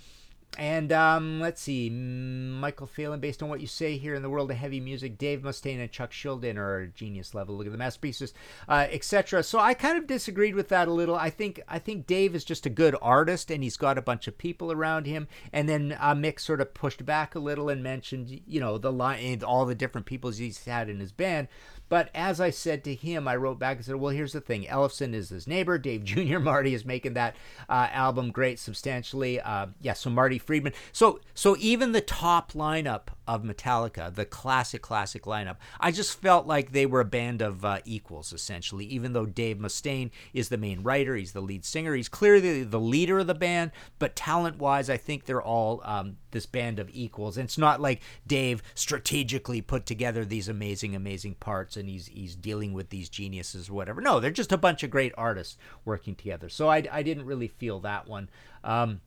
and 0.58 0.92
um, 0.92 1.40
let's 1.40 1.60
see, 1.60 1.90
Michael 1.90 2.86
Phelan, 2.86 3.20
based 3.20 3.42
on 3.42 3.48
what 3.48 3.60
you 3.60 3.66
say 3.66 3.96
here 3.96 4.14
in 4.14 4.22
the 4.22 4.30
world 4.30 4.50
of 4.50 4.56
heavy 4.56 4.80
music, 4.80 5.18
Dave 5.18 5.42
Mustaine 5.42 5.80
and 5.80 5.90
Chuck 5.90 6.12
Schuldiner 6.12 6.58
are 6.58 6.86
genius 6.86 7.34
level. 7.34 7.56
Look 7.56 7.66
at 7.66 7.72
the 7.72 7.78
masterpieces, 7.78 8.32
uh, 8.68 8.86
etc. 8.90 9.42
So 9.42 9.58
I 9.58 9.74
kind 9.74 9.98
of 9.98 10.06
disagreed 10.06 10.54
with 10.54 10.68
that 10.68 10.86
a 10.86 10.92
little. 10.92 11.16
I 11.16 11.30
think 11.30 11.60
I 11.68 11.78
think 11.78 12.06
Dave 12.06 12.34
is 12.34 12.44
just 12.44 12.66
a 12.66 12.70
good 12.70 12.94
artist, 13.02 13.50
and 13.50 13.62
he's 13.64 13.76
got 13.76 13.98
a 13.98 14.02
bunch 14.02 14.28
of 14.28 14.38
people 14.38 14.70
around 14.70 15.06
him. 15.06 15.26
And 15.52 15.68
then 15.68 15.96
uh, 16.00 16.14
Mick 16.14 16.38
sort 16.38 16.60
of 16.60 16.74
pushed 16.74 17.04
back 17.04 17.34
a 17.34 17.40
little 17.40 17.68
and 17.68 17.82
mentioned, 17.82 18.40
you 18.46 18.60
know, 18.60 18.78
the 18.78 18.92
line, 18.92 19.42
all 19.42 19.66
the 19.66 19.74
different 19.74 20.06
people 20.06 20.30
he's 20.30 20.64
had 20.64 20.88
in 20.88 21.00
his 21.00 21.12
band. 21.12 21.48
But 21.88 22.10
as 22.14 22.40
I 22.40 22.50
said 22.50 22.84
to 22.84 22.94
him, 22.94 23.28
I 23.28 23.36
wrote 23.36 23.58
back 23.58 23.76
and 23.76 23.84
said, 23.84 23.96
well, 23.96 24.10
here's 24.10 24.32
the 24.32 24.40
thing. 24.40 24.64
Ellefson 24.64 25.14
is 25.14 25.28
his 25.28 25.46
neighbor. 25.46 25.78
Dave 25.78 26.04
Jr. 26.04 26.38
Marty 26.38 26.74
is 26.74 26.84
making 26.84 27.14
that 27.14 27.36
uh, 27.68 27.88
album 27.92 28.30
great 28.30 28.58
substantially. 28.58 29.40
Uh, 29.40 29.66
yeah, 29.80 29.92
so 29.92 30.10
Marty 30.10 30.38
Friedman. 30.38 30.72
So, 30.92 31.20
so 31.34 31.56
even 31.58 31.92
the 31.92 32.00
top 32.00 32.52
lineup 32.52 33.08
of 33.26 33.42
Metallica, 33.42 34.14
the 34.14 34.24
classic, 34.24 34.82
classic 34.82 35.24
lineup, 35.24 35.56
I 35.80 35.90
just 35.90 36.20
felt 36.20 36.46
like 36.46 36.72
they 36.72 36.86
were 36.86 37.00
a 37.00 37.04
band 37.04 37.42
of 37.42 37.64
uh, 37.64 37.78
equals, 37.84 38.32
essentially, 38.32 38.84
even 38.86 39.12
though 39.12 39.26
Dave 39.26 39.58
Mustaine 39.58 40.10
is 40.32 40.48
the 40.48 40.56
main 40.56 40.82
writer, 40.82 41.16
he's 41.16 41.32
the 41.32 41.40
lead 41.40 41.64
singer, 41.64 41.94
he's 41.94 42.08
clearly 42.08 42.64
the 42.64 42.80
leader 42.80 43.18
of 43.18 43.26
the 43.26 43.34
band, 43.34 43.70
but 43.98 44.16
talent 44.16 44.58
wise, 44.58 44.90
I 44.90 44.96
think 44.96 45.24
they're 45.24 45.42
all 45.42 45.80
um, 45.84 46.18
this 46.30 46.46
band 46.46 46.78
of 46.78 46.90
equals. 46.92 47.36
And 47.36 47.46
it's 47.46 47.58
not 47.58 47.80
like 47.80 48.02
Dave 48.26 48.62
strategically 48.74 49.62
put 49.62 49.86
together 49.86 50.24
these 50.24 50.48
amazing, 50.48 50.94
amazing 50.94 51.34
parts 51.36 51.76
and 51.76 51.88
he's, 51.88 52.06
he's 52.06 52.36
dealing 52.36 52.74
with 52.74 52.90
these 52.90 53.08
geniuses 53.08 53.68
or 53.70 53.74
whatever. 53.74 54.00
No, 54.00 54.20
they're 54.20 54.30
just 54.30 54.52
a 54.52 54.58
bunch 54.58 54.82
of 54.82 54.90
great 54.90 55.12
artists 55.16 55.56
working 55.84 56.14
together. 56.14 56.48
So 56.48 56.68
I, 56.68 56.84
I 56.90 57.02
didn't 57.02 57.24
really 57.24 57.48
feel 57.48 57.80
that 57.80 58.06
one. 58.06 58.28
Um, 58.62 59.00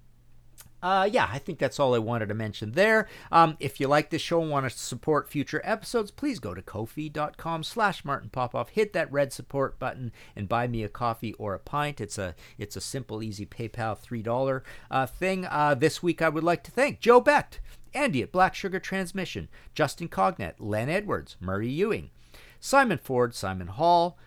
uh, 0.82 1.10
yeah, 1.12 1.28
I 1.32 1.40
think 1.40 1.58
that's 1.58 1.80
all 1.80 1.96
I 1.96 2.00
wanted 2.00 2.30
to 2.30 2.36
mention 2.36 2.74
there. 2.74 3.08
Um, 3.32 3.58
if 3.60 3.80
you 3.80 3.88
like 3.88 4.10
this 4.10 4.22
show 4.22 4.42
and 4.42 4.52
want 4.52 4.70
to 4.70 4.78
support 4.78 5.30
future 5.30 5.62
episodes, 5.64 6.12
please 6.12 6.40
go 6.40 6.54
to 6.54 6.62
kofi.com 6.62 7.64
slash 7.64 8.06
Martin 8.06 8.30
Popoff. 8.30 8.70
Hit 8.70 8.94
that 8.94 9.12
red 9.12 9.34
support 9.34 9.80
button 9.80 10.12
and 10.36 10.48
buy 10.48 10.68
me 10.68 10.84
a 10.84 10.90
coffee 10.90 11.34
or 11.34 11.56
a 11.56 11.60
pint. 11.60 12.00
It's 12.00 12.18
a 12.18 12.36
it's 12.60 12.76
a 12.76 12.82
simple, 12.82 13.24
easy 13.24 13.46
PayPal 13.46 13.98
$3 14.00 14.62
uh, 14.92 15.06
thing. 15.08 15.46
Uh, 15.46 15.74
this 15.74 16.04
week 16.04 16.22
I 16.22 16.30
would 16.30 16.44
like 16.44 16.64
to 16.66 16.72
thank 16.72 17.00
Joe 17.00 17.22
Becht, 17.22 17.60
Andy 17.94 18.22
at 18.22 18.32
Black 18.32 18.54
Sugar 18.54 18.80
Transmission, 18.80 19.48
Justin 19.74 20.10
Cognet, 20.10 20.54
Len 20.60 20.90
Edwards, 20.90 21.38
Murray 21.40 21.70
Ewing, 21.70 22.12
Simon 22.60 23.00
Ford, 23.00 23.34
Simon 23.34 23.68
Hall, 23.68 24.18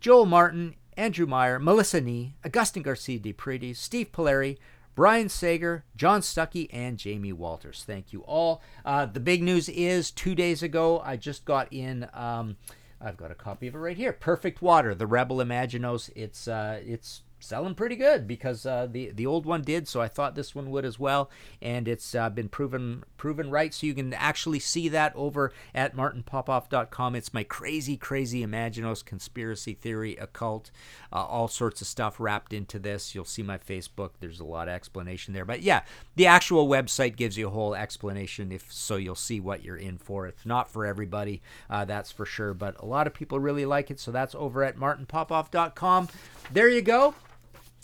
Joel 0.00 0.26
Martin, 0.26 0.74
Andrew 0.96 1.26
Meyer, 1.26 1.58
Melissa 1.58 2.00
Nee, 2.00 2.34
Augustin 2.44 2.82
Garcia 2.82 3.18
de 3.18 3.32
Paredes, 3.32 3.78
Steve 3.78 4.10
Polari, 4.10 4.58
Brian 5.00 5.30
Sager, 5.30 5.86
John 5.96 6.20
Stuckey, 6.20 6.68
and 6.70 6.98
Jamie 6.98 7.32
Walters. 7.32 7.84
Thank 7.86 8.12
you 8.12 8.20
all. 8.24 8.60
Uh, 8.84 9.06
the 9.06 9.18
big 9.18 9.42
news 9.42 9.70
is 9.70 10.10
two 10.10 10.34
days 10.34 10.62
ago, 10.62 11.00
I 11.02 11.16
just 11.16 11.46
got 11.46 11.72
in. 11.72 12.06
Um, 12.12 12.58
I've 13.00 13.16
got 13.16 13.30
a 13.30 13.34
copy 13.34 13.66
of 13.66 13.74
it 13.74 13.78
right 13.78 13.96
here. 13.96 14.12
Perfect 14.12 14.60
Water, 14.60 14.94
the 14.94 15.06
Rebel 15.06 15.38
Imaginos. 15.38 16.10
It's 16.14 16.46
uh, 16.46 16.82
it's 16.84 17.22
selling 17.40 17.74
pretty 17.74 17.96
good 17.96 18.26
because 18.26 18.66
uh, 18.66 18.86
the 18.90 19.10
the 19.10 19.26
old 19.26 19.46
one 19.46 19.62
did, 19.62 19.88
so 19.88 20.00
I 20.00 20.08
thought 20.08 20.34
this 20.34 20.54
one 20.54 20.70
would 20.70 20.84
as 20.84 20.98
well, 20.98 21.30
and 21.60 21.88
it's 21.88 22.14
uh, 22.14 22.30
been 22.30 22.48
proven 22.48 23.04
proven 23.16 23.50
right. 23.50 23.72
So 23.72 23.86
you 23.86 23.94
can 23.94 24.14
actually 24.14 24.60
see 24.60 24.88
that 24.90 25.14
over 25.16 25.52
at 25.74 25.96
martinpopoff.com. 25.96 27.16
It's 27.16 27.34
my 27.34 27.44
crazy, 27.44 27.96
crazy 27.96 28.44
Imaginos 28.44 29.04
conspiracy 29.04 29.74
theory, 29.74 30.16
occult, 30.16 30.70
uh, 31.12 31.24
all 31.24 31.48
sorts 31.48 31.80
of 31.80 31.86
stuff 31.86 32.20
wrapped 32.20 32.52
into 32.52 32.78
this. 32.78 33.14
You'll 33.14 33.24
see 33.24 33.42
my 33.42 33.58
Facebook. 33.58 34.10
There's 34.20 34.40
a 34.40 34.44
lot 34.44 34.68
of 34.68 34.74
explanation 34.74 35.34
there, 35.34 35.44
but 35.44 35.62
yeah, 35.62 35.82
the 36.16 36.26
actual 36.26 36.68
website 36.68 37.16
gives 37.16 37.36
you 37.36 37.48
a 37.48 37.50
whole 37.50 37.74
explanation. 37.74 38.52
If 38.52 38.72
so, 38.72 38.96
you'll 38.96 39.14
see 39.14 39.40
what 39.40 39.64
you're 39.64 39.76
in 39.76 39.98
for. 39.98 40.26
It's 40.26 40.46
not 40.46 40.70
for 40.70 40.86
everybody, 40.86 41.42
uh, 41.68 41.84
that's 41.84 42.10
for 42.10 42.26
sure, 42.26 42.54
but 42.54 42.80
a 42.80 42.86
lot 42.86 43.06
of 43.06 43.14
people 43.14 43.40
really 43.40 43.66
like 43.66 43.90
it. 43.90 44.00
So 44.00 44.10
that's 44.10 44.34
over 44.34 44.64
at 44.64 44.76
martinpopoff.com. 44.76 46.08
There 46.52 46.68
you 46.68 46.82
go. 46.82 47.14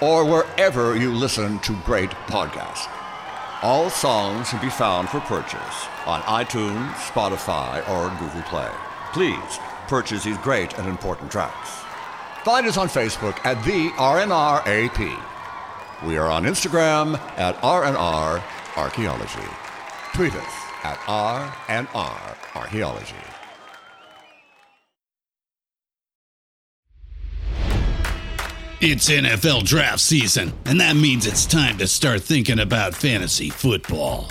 or 0.00 0.24
wherever 0.24 0.96
you 0.96 1.12
listen 1.12 1.58
to 1.58 1.76
great 1.84 2.10
podcasts. 2.28 2.88
All 3.64 3.90
songs 3.90 4.50
can 4.50 4.60
be 4.60 4.70
found 4.70 5.08
for 5.08 5.18
purchase 5.18 5.88
on 6.06 6.20
iTunes, 6.22 6.92
Spotify, 6.92 7.80
or 7.88 8.10
Google 8.20 8.42
Play. 8.42 8.70
Please 9.12 9.58
purchase 9.88 10.24
these 10.24 10.38
great 10.38 10.78
and 10.78 10.86
important 10.88 11.30
tracks. 11.32 11.70
Find 12.44 12.66
us 12.66 12.76
on 12.76 12.88
Facebook 12.88 13.36
at 13.44 13.62
the 13.64 13.88
RNRAP. 13.90 15.22
We 16.06 16.16
are 16.16 16.28
on 16.28 16.44
Instagram 16.44 17.18
at 17.36 17.56
RNR 17.56 18.42
Archaeology. 18.76 19.48
Tweet 20.14 20.34
us 20.34 20.52
at 20.84 20.98
RNR 21.06 22.56
Archaeology. 22.56 23.14
It's 28.80 29.10
NFL 29.10 29.64
draft 29.64 29.98
season, 29.98 30.52
and 30.64 30.80
that 30.80 30.94
means 30.94 31.26
it's 31.26 31.46
time 31.46 31.78
to 31.78 31.88
start 31.88 32.22
thinking 32.22 32.60
about 32.60 32.94
fantasy 32.94 33.50
football. 33.50 34.30